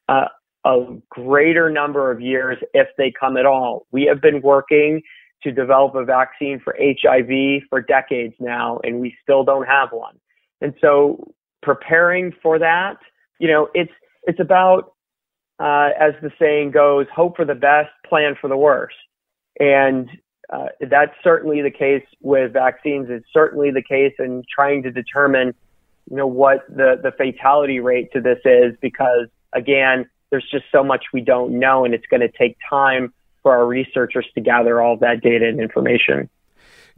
[0.09, 0.29] uh,
[0.65, 3.87] a greater number of years if they come at all.
[3.91, 5.03] We have been working
[5.43, 10.19] to develop a vaccine for HIV for decades now, and we still don't have one.
[10.61, 12.97] And so preparing for that,
[13.39, 13.93] you know, it's,
[14.25, 14.95] it's about,
[15.61, 18.97] uh, as the saying goes, hope for the best, plan for the worst.
[19.61, 20.09] And
[20.53, 23.07] uh, that's certainly the case with vaccines.
[23.11, 25.55] It's certainly the case in trying to determine,
[26.11, 30.83] you know, what the, the fatality rate to this is because again, there's just so
[30.83, 33.13] much we don't know and it's going to take time
[33.49, 36.29] for our researchers to gather all that data and information.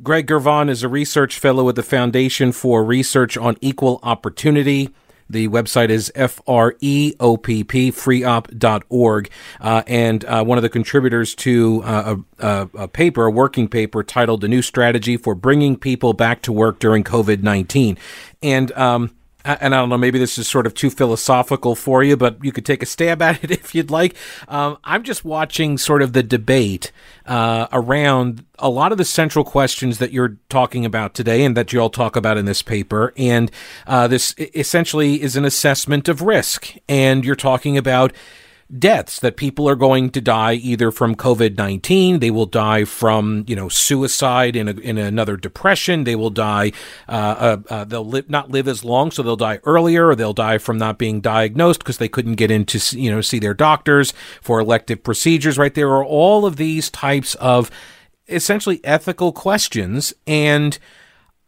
[0.03, 4.89] Gregg Girvan is a research fellow at the Foundation for Research on Equal Opportunity.
[5.29, 12.69] The website is F-R-E-O-P-P, freopp.org, uh, and uh, one of the contributors to uh, a,
[12.75, 16.81] a, paper, a working paper titled The New Strategy for Bringing People Back to Work
[16.81, 17.97] During COVID-19."
[18.43, 22.17] And um, and I don't know, maybe this is sort of too philosophical for you,
[22.17, 24.15] but you could take a stab at it if you'd like.
[24.49, 26.93] Um, I'm just watching sort of the debate
[27.27, 31.73] uh, around a lot of the central questions that you're talking about today and that
[31.73, 33.13] you all talk about in this paper.
[33.17, 33.51] And
[33.87, 36.75] uh, this essentially is an assessment of risk.
[36.89, 38.13] And you're talking about
[38.79, 43.57] deaths that people are going to die either from COVID-19, they will die from, you
[43.57, 46.73] know, suicide in a, in another depression, they will die,
[47.09, 50.33] uh, uh, uh, they'll live, not live as long, so they'll die earlier, or they'll
[50.33, 53.55] die from not being diagnosed because they couldn't get in to, you know, see their
[53.55, 55.75] doctors for elective procedures, right?
[55.75, 57.71] There are all of these types of
[58.29, 60.79] essentially ethical questions and,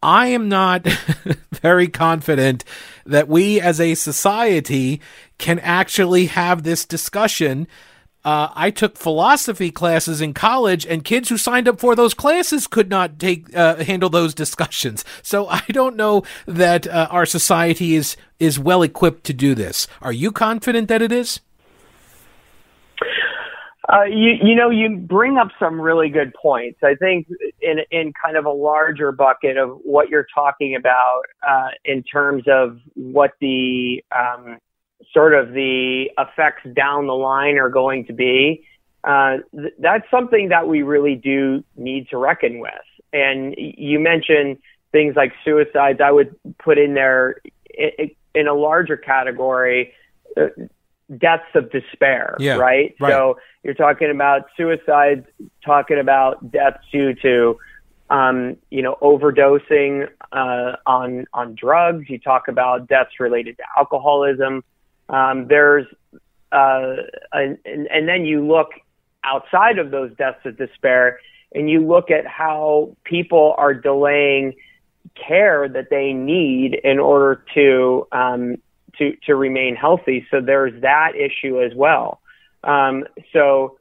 [0.03, 0.85] I am not
[1.53, 2.65] very confident
[3.07, 5.01] that we as a society
[5.39, 7.69] can actually have this discussion.
[8.25, 12.67] Uh, I took philosophy classes in college, and kids who signed up for those classes
[12.67, 15.05] could not take uh, handle those discussions.
[15.23, 19.87] So I don't know that uh, our society is is well equipped to do this.
[20.01, 21.41] Are you confident that it is?
[23.89, 26.79] Uh, you, you know, you bring up some really good points.
[26.85, 27.27] I think
[27.61, 32.45] in in kind of a larger bucket of what you're talking about uh, in terms
[32.47, 34.59] of what the um,
[35.13, 38.65] sort of the effects down the line are going to be.
[39.03, 42.73] Uh, th- that's something that we really do need to reckon with.
[43.13, 44.59] And you mentioned
[44.93, 46.01] things like suicides.
[46.01, 47.41] I would put in there
[47.75, 49.93] in, in a larger category.
[50.37, 50.47] Uh,
[51.19, 52.95] deaths of despair, yeah, right?
[52.99, 53.11] right?
[53.11, 55.27] So you're talking about suicides,
[55.65, 57.59] talking about deaths due to,
[58.11, 62.09] um, you know, overdosing uh, on on drugs.
[62.09, 64.65] You talk about deaths related to alcoholism.
[65.09, 65.87] Um, there's
[66.51, 66.97] uh,
[67.33, 68.71] and, and then you look
[69.25, 71.19] outside of those deaths of despair
[71.55, 74.55] and you look at how people are delaying
[75.15, 78.57] care that they need in order to um,
[78.99, 80.27] to to remain healthy.
[80.31, 82.21] So there's that issue as well.
[82.65, 83.79] Um, so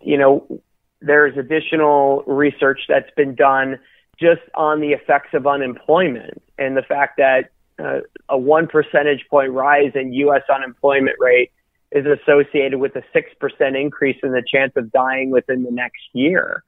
[0.00, 0.60] you know
[1.00, 3.78] there's additional research that's been done
[4.18, 9.52] just on the effects of unemployment and the fact that uh, a one percentage point
[9.52, 10.42] rise in U.S.
[10.52, 11.50] unemployment rate
[11.92, 16.64] is associated with a 6% increase in the chance of dying within the next year.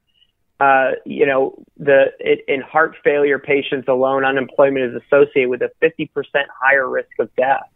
[0.59, 5.69] Uh, you know, the it, in heart failure patients alone, unemployment is associated with a
[5.81, 6.09] 50%
[6.59, 7.69] higher risk of death.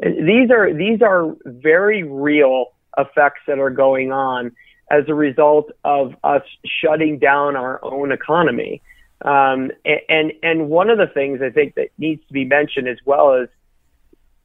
[0.00, 4.52] These are these are very real effects that are going on
[4.90, 8.82] as a result of us shutting down our own economy.
[9.22, 12.98] Um, and and one of the things I think that needs to be mentioned as
[13.06, 13.48] well is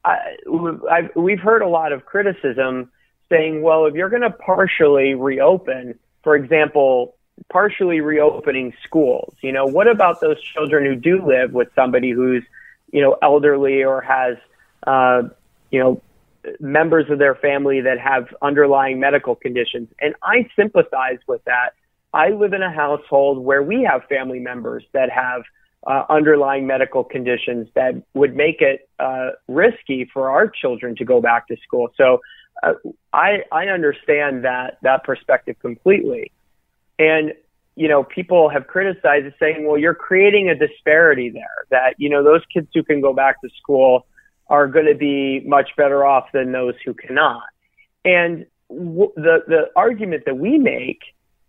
[0.04, 0.36] I,
[0.90, 2.90] I've, we've heard a lot of criticism
[3.28, 7.16] saying, well, if you're going to partially reopen, for example,
[7.50, 12.42] partially reopening schools, you know, what about those children who do live with somebody who's,
[12.92, 14.36] you know, elderly or has,
[14.86, 15.22] uh,
[15.70, 16.02] you know,
[16.58, 19.88] members of their family that have underlying medical conditions?
[20.00, 21.70] And I sympathize with that.
[22.12, 25.42] I live in a household where we have family members that have
[25.86, 31.20] uh, underlying medical conditions that would make it uh, risky for our children to go
[31.20, 31.88] back to school.
[31.96, 32.20] So
[32.62, 32.74] uh,
[33.12, 36.32] I I understand that that perspective completely,
[36.98, 37.32] and
[37.76, 41.66] you know people have criticized it, saying, well, you're creating a disparity there.
[41.70, 44.06] That you know those kids who can go back to school
[44.50, 47.44] are going to be much better off than those who cannot.
[48.04, 51.00] And w- the the argument that we make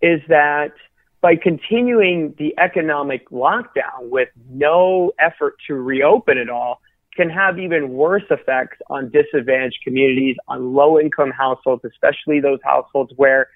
[0.02, 0.74] is that
[1.20, 6.82] by continuing the economic lockdown with no effort to reopen it all
[7.16, 13.12] can have even worse effects on disadvantaged communities, on low income households, especially those households
[13.18, 13.50] where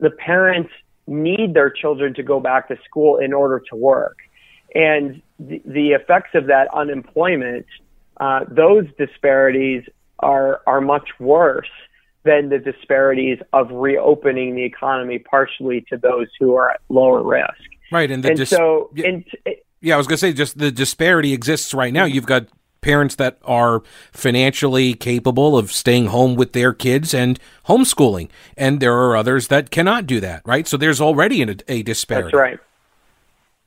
[0.00, 0.70] the parents
[1.06, 4.18] need their children to go back to school in order to work.
[4.74, 7.66] And the effects of that unemployment,
[8.20, 9.84] uh, those disparities
[10.18, 11.70] are, are much worse
[12.24, 17.54] than the disparities of reopening the economy partially to those who are at lower risk.
[17.90, 19.24] Right, and, and dis- so yeah, and,
[19.80, 22.04] yeah, I was going to say just the disparity exists right now.
[22.04, 22.48] You've got
[22.80, 28.94] parents that are financially capable of staying home with their kids and homeschooling, and there
[28.94, 30.42] are others that cannot do that.
[30.44, 32.26] Right, so there's already a, a disparity.
[32.26, 32.58] That's right.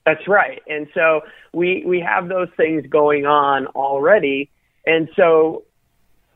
[0.05, 1.21] That's right, and so
[1.53, 4.49] we we have those things going on already,
[4.85, 5.63] and so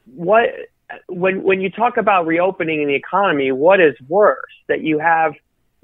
[0.06, 0.50] what
[1.08, 5.34] when when you talk about reopening the economy, what is worse that you have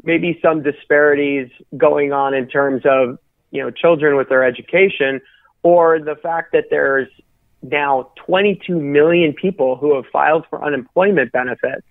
[0.04, 3.18] maybe some disparities going on in terms of
[3.52, 5.22] you know children with their education,
[5.64, 7.08] or the fact that there's
[7.64, 11.86] now 22 million people who have filed for unemployment benefits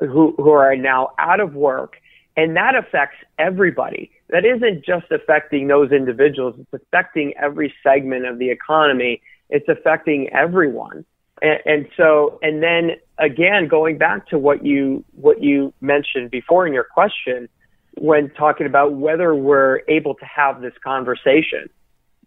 [0.00, 1.96] who who are now out of work,
[2.36, 4.10] and that affects everybody.
[4.30, 9.22] That isn't just affecting those individuals; it's affecting every segment of the economy.
[9.50, 11.04] It's affecting everyone.
[11.40, 16.66] And, and so, and then again, going back to what you what you mentioned before
[16.66, 17.48] in your question,
[17.96, 21.68] when talking about whether we're able to have this conversation,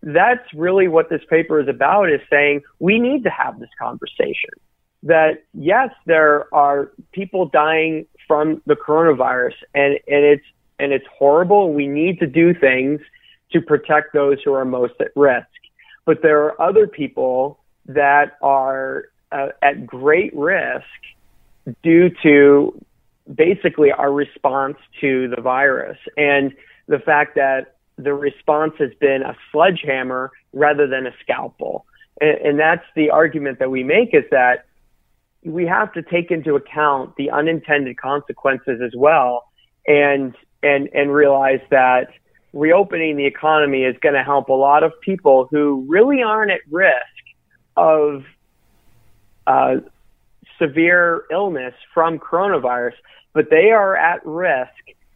[0.01, 2.11] that's really what this paper is about.
[2.11, 4.49] Is saying we need to have this conversation.
[5.03, 10.45] That yes, there are people dying from the coronavirus, and and it's
[10.81, 11.73] and it's horrible.
[11.73, 12.99] We need to do things
[13.51, 15.47] to protect those who are most at risk.
[16.05, 20.85] But there are other people that are uh, at great risk
[21.83, 22.83] due to
[23.33, 26.53] basically our response to the virus and
[26.87, 31.85] the fact that the response has been a sledgehammer rather than a scalpel.
[32.19, 34.65] And, and that's the argument that we make is that
[35.43, 39.45] we have to take into account the unintended consequences as well
[39.87, 42.09] and and and realize that
[42.53, 46.59] reopening the economy is going to help a lot of people who really aren't at
[46.69, 46.95] risk
[47.77, 48.23] of
[49.47, 49.77] uh,
[50.59, 52.93] severe illness from coronavirus,
[53.33, 54.69] but they are at risk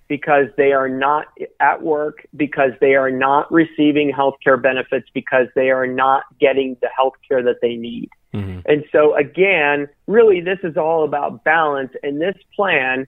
[0.08, 1.26] because they are not
[1.60, 6.78] at work, because they are not receiving health care benefits, because they are not getting
[6.82, 8.10] the health care that they need.
[8.34, 8.60] Mm-hmm.
[8.66, 11.92] And so, again, really, this is all about balance.
[12.04, 13.08] And this plan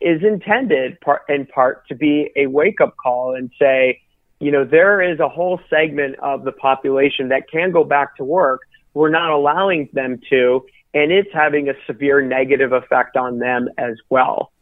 [0.00, 4.00] is intended part, in part to be a wake up call and say,
[4.40, 8.24] you know, there is a whole segment of the population that can go back to
[8.24, 8.60] work,
[8.94, 13.96] we're not allowing them to, and it's having a severe negative effect on them as
[14.10, 14.52] well.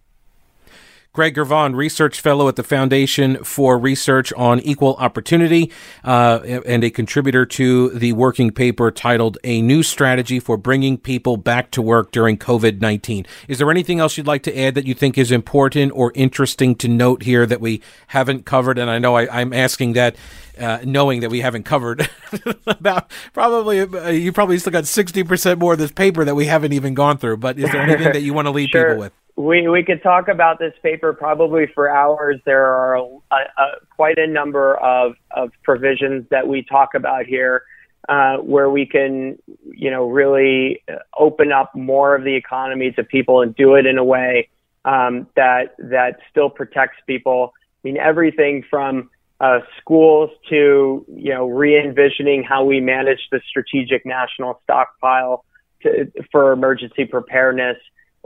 [1.16, 5.72] Gregg Girvan, research fellow at the Foundation for Research on Equal Opportunity,
[6.04, 11.38] uh, and a contributor to the working paper titled A New Strategy for Bringing People
[11.38, 13.24] Back to Work During COVID 19.
[13.48, 16.74] Is there anything else you'd like to add that you think is important or interesting
[16.74, 18.76] to note here that we haven't covered?
[18.76, 20.16] And I know I, I'm asking that
[20.58, 22.10] uh, knowing that we haven't covered
[22.66, 26.74] about probably uh, you probably still got 60% more of this paper that we haven't
[26.74, 28.88] even gone through but is there anything that you want to leave sure.
[28.88, 32.40] people with we we could talk about this paper probably for hours.
[32.46, 37.62] There are a, a, quite a number of of provisions that we talk about here
[38.08, 40.82] uh, where we can you know really
[41.18, 44.48] open up more of the economy to people and do it in a way
[44.86, 47.52] um, that that still protects people.
[47.84, 54.06] I mean everything from uh, schools to you know re-envisioning how we manage the strategic
[54.06, 55.44] national stockpile
[55.82, 57.76] to, for emergency preparedness,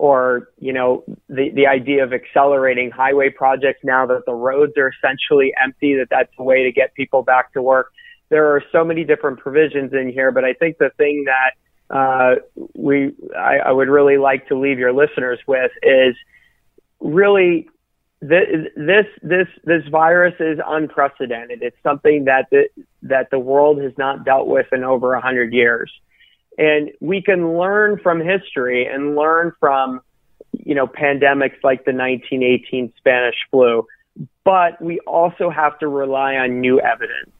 [0.01, 4.91] or you know the the idea of accelerating highway projects now that the roads are
[4.97, 5.95] essentially empty.
[5.95, 7.93] That that's a way to get people back to work.
[8.31, 12.37] There are so many different provisions in here, but I think the thing that uh,
[12.75, 16.17] we I, I would really like to leave your listeners with is
[17.01, 17.69] really
[18.23, 21.63] this this this virus is unprecedented.
[21.63, 22.69] It's something that the
[23.03, 25.93] that the world has not dealt with in over a hundred years,
[26.59, 30.01] and we can learn from history and learn from
[30.53, 33.87] you know pandemics like the 1918 Spanish flu,
[34.45, 37.33] but we also have to rely on new evidence,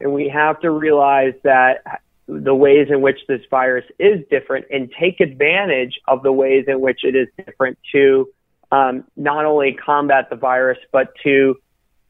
[0.00, 4.92] and we have to realize that the ways in which this virus is different and
[5.00, 8.28] take advantage of the ways in which it is different to
[8.70, 11.56] um, not only combat the virus, but to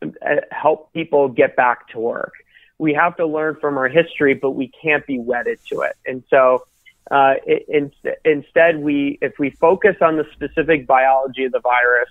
[0.03, 0.09] uh,
[0.51, 2.33] help people get back to work.
[2.79, 5.97] We have to learn from our history, but we can't be wedded to it.
[6.07, 6.67] And so,
[7.11, 7.93] uh, in,
[8.25, 12.11] instead, we if we focus on the specific biology of the virus,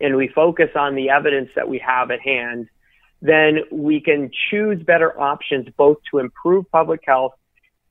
[0.00, 2.68] and we focus on the evidence that we have at hand,
[3.22, 7.34] then we can choose better options both to improve public health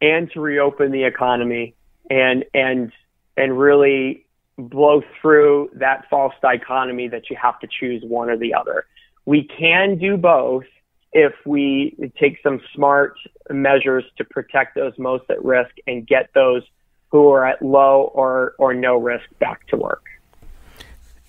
[0.02, 1.74] and to reopen the economy
[2.10, 2.92] and and
[3.38, 4.26] and really
[4.58, 8.86] blow through that false dichotomy that you have to choose one or the other.
[9.26, 10.66] We can do both
[11.14, 13.16] if we take some smart
[13.50, 16.64] measures to protect those most at risk and get those
[17.10, 20.04] who are at low or, or no risk back to work.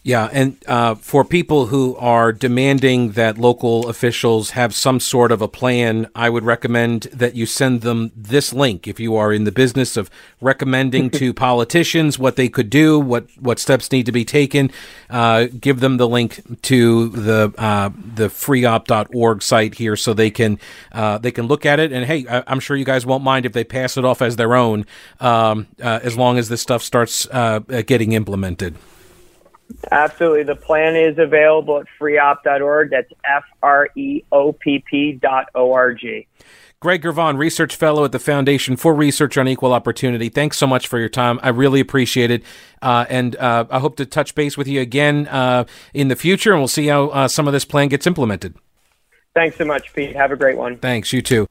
[0.04, 5.40] Yeah, and uh, for people who are demanding that local officials have some sort of
[5.40, 8.88] a plan, I would recommend that you send them this link.
[8.88, 13.28] If you are in the business of recommending to politicians what they could do, what
[13.38, 14.72] what steps need to be taken,
[15.08, 20.58] uh, give them the link to the uh, the freopp.org site here, so they can
[20.90, 21.92] uh, they can look at it.
[21.92, 24.34] And hey, I, am sure you guys won't mind if they pass it off as
[24.34, 24.84] their own,
[25.20, 28.74] um, uh, as long as this stuff starts uh, getting implemented.
[29.90, 30.44] Absolutely.
[30.44, 32.90] The plan is available at freopp.org.
[32.90, 36.26] That's F R E O P P dot O R G.
[36.80, 40.28] Gregg Girvan, Research Fellow at the Foundation for Research on Equal Opportunity.
[40.28, 41.38] Thanks so much for your time.
[41.40, 42.42] I really appreciate it.
[42.82, 45.64] Uh, and uh, I hope to touch base with you again uh,
[45.94, 48.56] in the future, and we'll see how uh, some of this plan gets implemented.
[49.32, 50.16] Thanks so much, Pete.
[50.16, 50.76] Have a great one.
[50.78, 51.12] Thanks.
[51.12, 51.46] You too.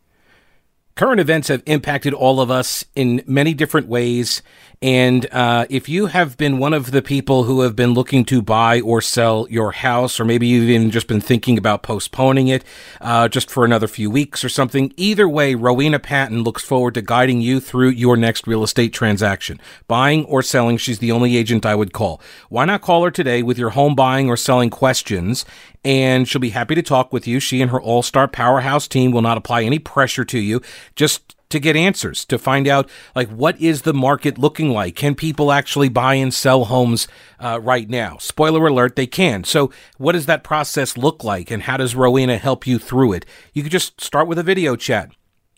[0.95, 4.41] Current events have impacted all of us in many different ways.
[4.83, 8.41] And uh, if you have been one of the people who have been looking to
[8.41, 12.63] buy or sell your house, or maybe you've even just been thinking about postponing it
[12.99, 17.03] uh, just for another few weeks or something, either way, Rowena Patton looks forward to
[17.03, 19.61] guiding you through your next real estate transaction.
[19.87, 22.19] Buying or selling, she's the only agent I would call.
[22.49, 25.45] Why not call her today with your home buying or selling questions?
[25.83, 27.39] And she'll be happy to talk with you.
[27.39, 30.61] She and her all star powerhouse team will not apply any pressure to you.
[30.95, 34.95] Just to get answers, to find out like what is the market looking like?
[34.95, 37.07] Can people actually buy and sell homes
[37.39, 38.17] uh, right now?
[38.17, 39.43] Spoiler alert, they can.
[39.43, 43.25] So, what does that process look like, and how does Rowena help you through it?
[43.53, 45.11] You could just start with a video chat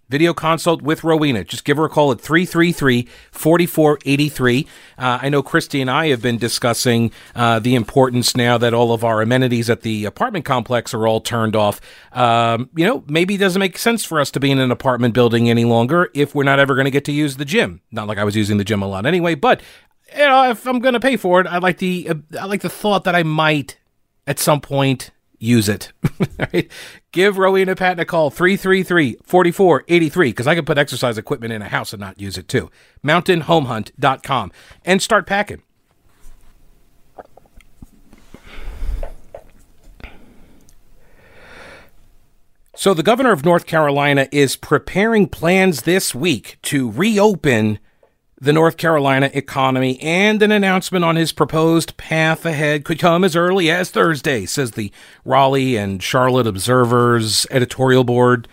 [0.10, 1.44] video consult with Rowena.
[1.44, 4.68] Just give her a call at 333 4483.
[4.98, 8.94] Uh, I know Christy and I have been discussing uh, the importance now that all
[8.94, 11.80] of our amenities at the apartment complex are all turned off.
[12.12, 15.14] Um, you know, maybe it doesn't make sense for us to be in an apartment
[15.14, 17.82] building any longer if we're not ever going to get to use the gym.
[17.92, 19.62] Not like I was using the gym a lot anyway, but
[20.12, 22.62] you know, if I'm going to pay for it, I like the uh, I like
[22.62, 23.80] the thought that I might
[24.28, 25.12] at some point
[25.44, 25.92] use it.
[26.40, 26.72] right?
[27.12, 31.94] Give Rowena Patton a call, 333-4483, because I can put exercise equipment in a house
[31.94, 32.72] and not use it too.
[33.04, 34.52] MountainHomeHunt.com
[34.86, 35.62] and start packing.
[42.76, 47.80] So the governor of North Carolina is preparing plans this week to reopen
[48.44, 53.38] the North Carolina economy and an announcement on his proposed path ahead could come as
[53.38, 54.92] early as Thursday, says the
[55.24, 58.50] Raleigh and Charlotte Observer's editorial board.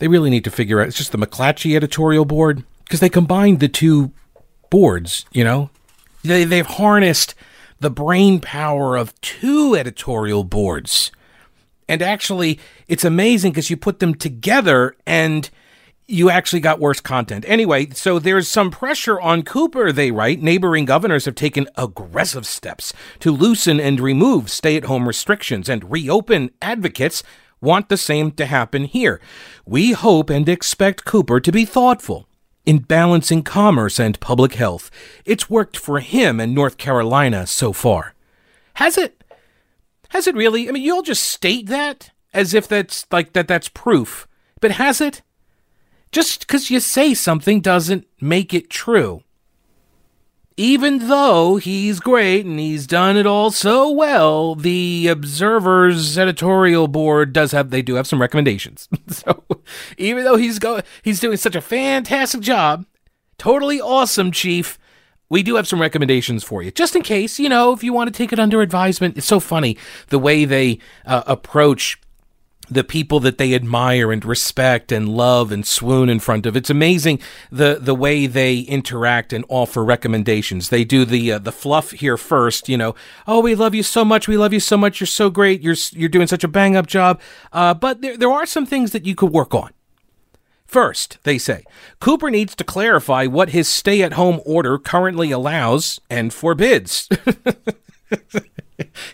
[0.00, 3.60] They really need to figure out it's just the McClatchy editorial board because they combined
[3.60, 4.12] the two
[4.68, 5.70] boards, you know?
[6.22, 7.34] They, they've harnessed
[7.80, 11.10] the brain power of two editorial boards.
[11.88, 15.48] And actually, it's amazing because you put them together and
[16.08, 17.44] you actually got worse content.
[17.48, 20.40] Anyway, so there's some pressure on Cooper, they write.
[20.40, 25.90] Neighboring governors have taken aggressive steps to loosen and remove stay at home restrictions and
[25.90, 27.22] reopen advocates
[27.60, 29.20] want the same to happen here.
[29.64, 32.28] We hope and expect Cooper to be thoughtful
[32.64, 34.90] in balancing commerce and public health.
[35.24, 38.14] It's worked for him in North Carolina so far.
[38.74, 39.24] Has it?
[40.10, 40.68] Has it really?
[40.68, 44.28] I mean, you'll just state that as if that's like that that's proof.
[44.60, 45.22] But has it?
[46.16, 49.22] Just because you say something doesn't make it true
[50.56, 57.34] even though he's great and he's done it all so well, the Observer's editorial board
[57.34, 58.88] does have they do have some recommendations.
[59.08, 59.44] so
[59.98, 62.86] even though he's go he's doing such a fantastic job,
[63.36, 64.78] totally awesome, Chief.
[65.28, 68.08] We do have some recommendations for you, just in case you know if you want
[68.08, 69.18] to take it under advisement.
[69.18, 72.00] It's so funny the way they uh, approach
[72.68, 76.56] the people that they admire and respect and love and swoon in front of.
[76.56, 80.68] It's amazing the the way they interact and offer recommendations.
[80.68, 82.94] They do the uh, the fluff here first, you know.
[83.26, 84.28] Oh, we love you so much.
[84.28, 85.00] We love you so much.
[85.00, 85.62] You're so great.
[85.62, 87.20] You're you're doing such a bang up job.
[87.52, 89.70] Uh, but there there are some things that you could work on.
[90.66, 91.62] First, they say,
[92.00, 97.08] Cooper needs to clarify what his stay at home order currently allows and forbids.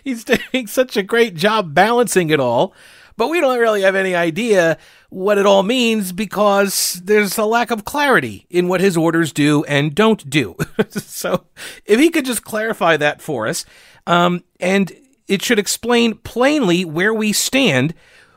[0.03, 2.73] He's doing such a great job balancing it all
[3.17, 4.77] but we don't really have any idea
[5.09, 9.63] what it all means because there's a lack of clarity in what his orders do
[9.65, 10.55] and don't do.
[10.89, 11.45] so
[11.85, 13.65] if he could just clarify that for us,
[14.07, 14.91] um, and
[15.27, 17.93] it should explain plainly where we stand,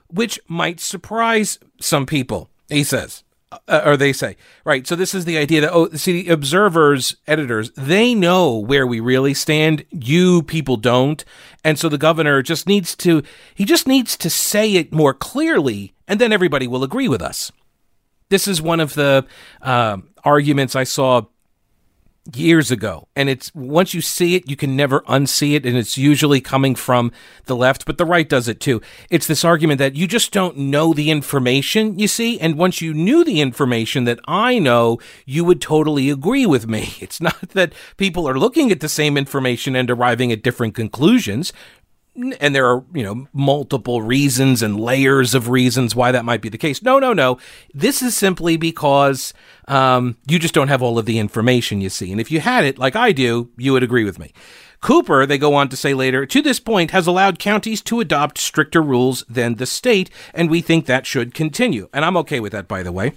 [0.08, 3.24] which might surprise some people, he says
[3.68, 4.86] uh, or they say, right?
[4.86, 9.00] So this is the idea that oh, see, the observers, editors, they know where we
[9.00, 9.84] really stand.
[9.90, 11.24] You people don't,
[11.66, 13.24] and so the governor just needs to
[13.56, 17.50] he just needs to say it more clearly, and then everybody will agree with us.
[18.28, 19.26] This is one of the
[19.60, 21.22] uh, arguments I saw
[22.34, 23.08] years ago.
[23.14, 26.74] And it's once you see it you can never unsee it and it's usually coming
[26.74, 27.12] from
[27.44, 28.80] the left but the right does it too.
[29.10, 32.94] It's this argument that you just don't know the information you see and once you
[32.94, 36.94] knew the information that i know you would totally agree with me.
[37.06, 41.52] It's not that people are looking at the same information and arriving at different conclusions
[42.40, 46.48] and there are you know multiple reasons and layers of reasons why that might be
[46.48, 46.82] the case.
[46.82, 47.38] No, no, no.
[47.74, 49.34] This is simply because
[49.68, 52.64] um, you just don't have all of the information you see, and if you had
[52.64, 54.32] it, like I do, you would agree with me.
[54.80, 58.38] Cooper, they go on to say later, to this point has allowed counties to adopt
[58.38, 61.88] stricter rules than the state, and we think that should continue.
[61.92, 63.12] And I'm okay with that, by the way.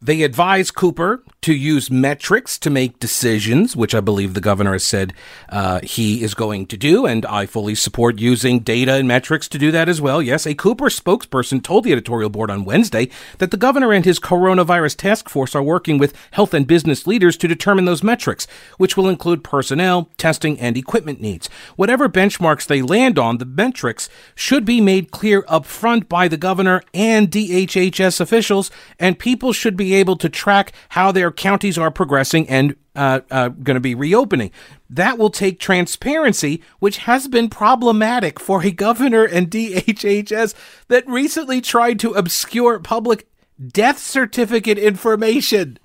[0.00, 4.84] They advise Cooper to use metrics to make decisions, which I believe the governor has
[4.84, 5.12] said
[5.48, 9.58] uh, he is going to do, and I fully support using data and metrics to
[9.58, 10.22] do that as well.
[10.22, 14.20] Yes, a Cooper spokesperson told the editorial board on Wednesday that the governor and his
[14.20, 18.46] coronavirus task force are working with health and business leaders to determine those metrics,
[18.78, 21.48] which will include personnel, testing, and equipment needs.
[21.74, 26.36] Whatever benchmarks they land on, the metrics should be made clear up front by the
[26.36, 28.70] governor and DHHS officials,
[29.00, 33.48] and people should be able to track how their counties are progressing and uh, uh,
[33.48, 34.50] going to be reopening.
[34.90, 40.54] That will take transparency, which has been problematic for a governor and DHHS
[40.88, 43.26] that recently tried to obscure public
[43.68, 45.78] death certificate information.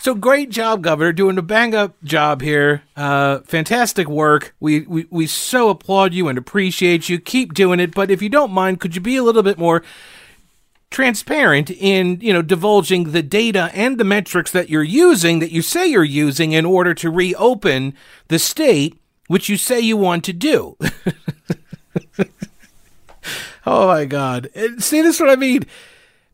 [0.00, 2.82] So great job, Governor, doing a bang up job here.
[2.96, 4.54] Uh, fantastic work.
[4.60, 7.18] We, we we so applaud you and appreciate you.
[7.18, 7.94] Keep doing it.
[7.94, 9.82] But if you don't mind, could you be a little bit more
[10.90, 15.60] transparent in you know divulging the data and the metrics that you're using that you
[15.60, 17.92] say you're using in order to reopen
[18.28, 20.76] the state which you say you want to do.
[23.66, 24.48] Oh my god.
[24.56, 25.66] Uh, see this is what i mean.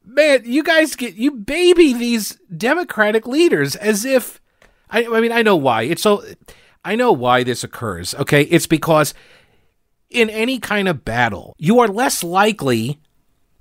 [0.04, 4.40] Man you guys get you baby these democratic leaders as if
[4.88, 5.82] i, I mean i know why.
[5.82, 6.22] It's so
[6.84, 8.42] i know why this occurs okay?
[8.42, 9.14] It's because
[10.10, 13.00] in any kind of battle you are less likely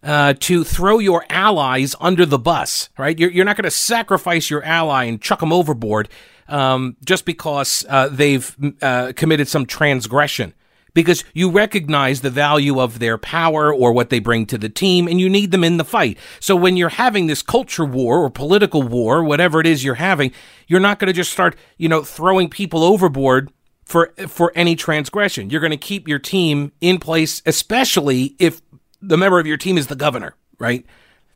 [0.03, 3.17] uh, to throw your allies under the bus, right?
[3.17, 6.09] You're, you're not going to sacrifice your ally and chuck them overboard
[6.49, 10.53] um, just because uh, they've uh, committed some transgression.
[10.93, 15.07] because you recognize the value of their power or what they bring to the team
[15.07, 16.17] and you need them in the fight.
[16.39, 20.31] So when you're having this culture war or political war, whatever it is you're having,
[20.67, 23.51] you're not going to just start, you know, throwing people overboard
[23.85, 25.49] for for any transgression.
[25.49, 28.61] You're going to keep your team in place especially if
[29.03, 30.85] the member of your team is the governor, right?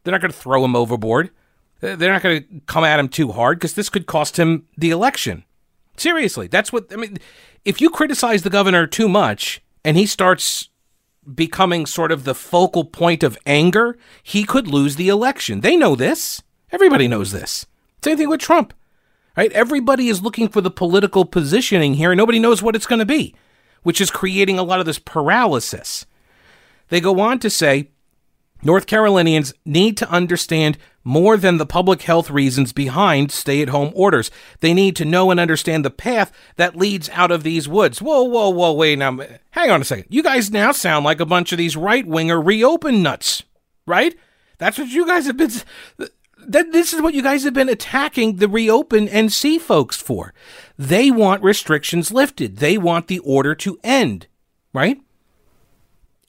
[0.03, 1.31] They're not going to throw him overboard.
[1.81, 4.89] They're not going to come at him too hard because this could cost him the
[4.89, 5.43] election.
[5.97, 7.17] Seriously, that's what I mean.
[7.65, 10.69] If you criticize the governor too much and he starts
[11.35, 15.61] becoming sort of the focal point of anger, he could lose the election.
[15.61, 16.41] They know this.
[16.71, 17.65] Everybody knows this.
[18.03, 18.73] Same thing with Trump.
[19.35, 19.51] Right?
[19.51, 22.11] Everybody is looking for the political positioning here.
[22.11, 23.35] And nobody knows what it's going to be,
[23.83, 26.05] which is creating a lot of this paralysis.
[26.89, 27.89] They go on to say
[28.63, 33.91] North Carolinians need to understand more than the public health reasons behind stay at home
[33.95, 34.29] orders.
[34.59, 38.01] They need to know and understand the path that leads out of these woods.
[38.01, 39.17] Whoa, whoa, whoa, wait now.
[39.51, 40.07] Hang on a second.
[40.09, 43.43] You guys now sound like a bunch of these right winger reopen nuts,
[43.85, 44.15] right?
[44.57, 45.51] That's what you guys have been.
[46.39, 50.33] That, this is what you guys have been attacking the ReopenNC folks for.
[50.77, 52.57] They want restrictions lifted.
[52.57, 54.27] They want the order to end,
[54.73, 54.99] right?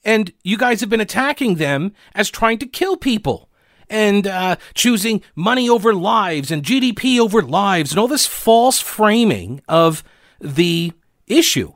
[0.04, 3.48] And you guys have been attacking them as trying to kill people
[3.90, 9.60] and uh, choosing money over lives and GDP over lives and all this false framing
[9.68, 10.04] of
[10.40, 10.92] the
[11.26, 11.72] issue.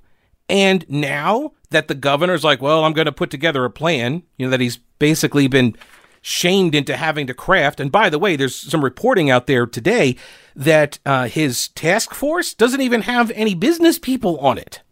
[0.48, 4.46] And now that the governor's like, well, I'm going to put together a plan, you
[4.46, 5.76] know, that he's basically been
[6.20, 7.80] shamed into having to craft.
[7.80, 10.16] And by the way, there's some reporting out there today
[10.54, 14.82] that uh, his task force doesn't even have any business people on it.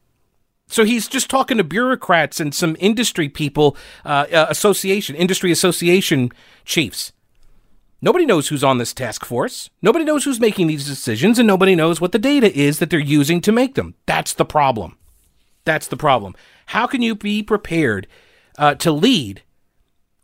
[0.71, 6.31] So he's just talking to bureaucrats and some industry people, uh, uh, association, industry association
[6.65, 7.13] chiefs.
[8.01, 9.69] Nobody knows who's on this task force.
[9.83, 13.01] Nobody knows who's making these decisions, and nobody knows what the data is that they're
[13.01, 13.95] using to make them.
[14.07, 14.97] That's the problem.
[15.65, 16.35] That's the problem.
[16.67, 18.07] How can you be prepared
[18.57, 19.43] uh, to lead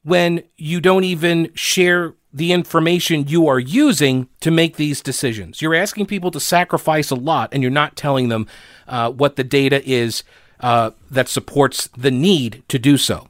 [0.05, 5.63] when you don't even share the information you are using to make these decisions.
[5.63, 8.47] You're asking people to sacrifice a lot, and you're not telling them
[8.87, 10.23] uh, what the data is
[10.61, 13.29] uh, that supports the need to do so.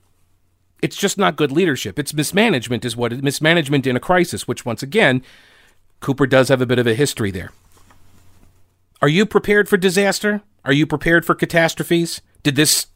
[0.83, 2.01] It's just not good leadership.
[2.01, 4.49] It's mismanagement, is what it, mismanagement in a crisis.
[4.49, 5.23] Which, once again,
[6.01, 7.53] Cooper does have a bit of a history there.
[9.01, 10.43] Are you prepared for disaster?
[10.65, 12.23] Are you prepared for catastrophes?
[12.43, 12.89] Did this,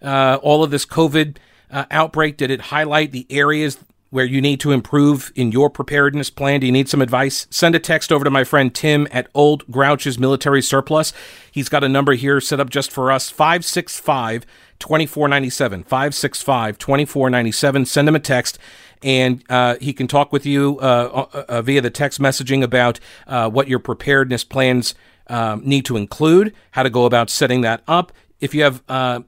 [0.00, 1.36] uh, all of this COVID
[1.70, 3.76] uh, outbreak, did it highlight the areas
[4.12, 6.60] where you need to improve in your preparedness plan?
[6.60, 7.46] Do you need some advice?
[7.48, 11.14] Send a text over to my friend Tim at Old Grouch's Military Surplus.
[11.50, 14.44] He's got a number here set up just for us 565
[14.78, 15.84] 2497.
[15.84, 17.86] 565 2497.
[17.86, 18.58] Send him a text
[19.02, 23.00] and uh, he can talk with you uh, uh, uh via the text messaging about
[23.26, 24.94] uh, what your preparedness plans
[25.28, 28.12] um, need to include, how to go about setting that up.
[28.40, 29.20] If you have uh,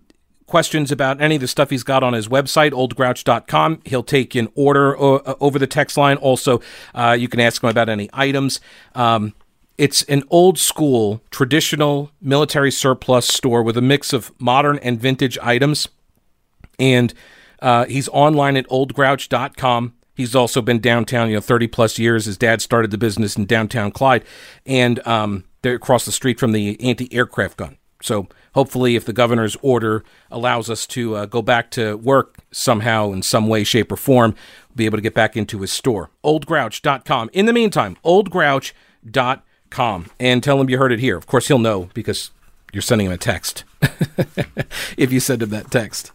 [0.47, 3.83] questions about any of the stuff he's got on his website, oldgrouch.com.
[3.85, 6.17] He'll take an order uh, over the text line.
[6.19, 6.61] Also,
[6.95, 8.61] uh, you can ask him about any items.
[8.95, 9.35] Um,
[9.77, 15.37] it's an old school, traditional military surplus store with a mix of modern and vintage
[15.43, 15.89] items.
[16.79, 17.13] And
[17.61, 19.95] uh, he's online at oldgrouch.com.
[20.17, 22.27] He's also been downtown, you know, 30 plus years.
[22.27, 24.25] His dad started the business in downtown Clyde.
[24.65, 27.79] And um, they're across the street from the anti aircraft gun.
[28.01, 33.13] So hopefully, if the governor's order allows us to uh, go back to work somehow
[33.13, 34.35] in some way, shape, or form,
[34.71, 36.11] we'll be able to get back into his store.
[36.25, 37.31] Oldgrouch.com.
[37.33, 40.07] In the meantime, oldgrouch.com.
[40.19, 41.17] And tell him you heard it here.
[41.17, 42.31] Of course, he'll know because
[42.73, 43.65] you're sending him a text
[44.97, 46.13] if you send him that text.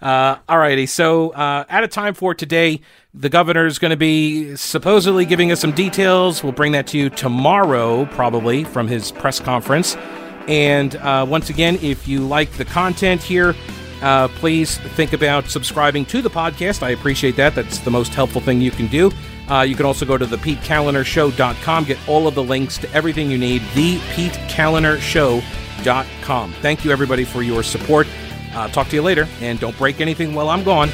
[0.00, 0.86] Uh, all righty.
[0.86, 2.80] So, uh, out of time for today.
[3.12, 6.44] The governor is going to be supposedly giving us some details.
[6.44, 9.96] We'll bring that to you tomorrow, probably, from his press conference.
[10.48, 13.54] And uh, once again, if you like the content here,
[14.02, 16.82] uh, please think about subscribing to the podcast.
[16.82, 17.54] I appreciate that.
[17.54, 19.10] That's the most helpful thing you can do.
[19.48, 21.04] Uh, you can also go to the PeteKaliner
[21.84, 24.98] get all of the links to everything you need, the PeteKaliner
[26.60, 28.06] Thank you, everybody, for your support.
[28.54, 30.90] Uh, talk to you later, and don't break anything while I'm gone.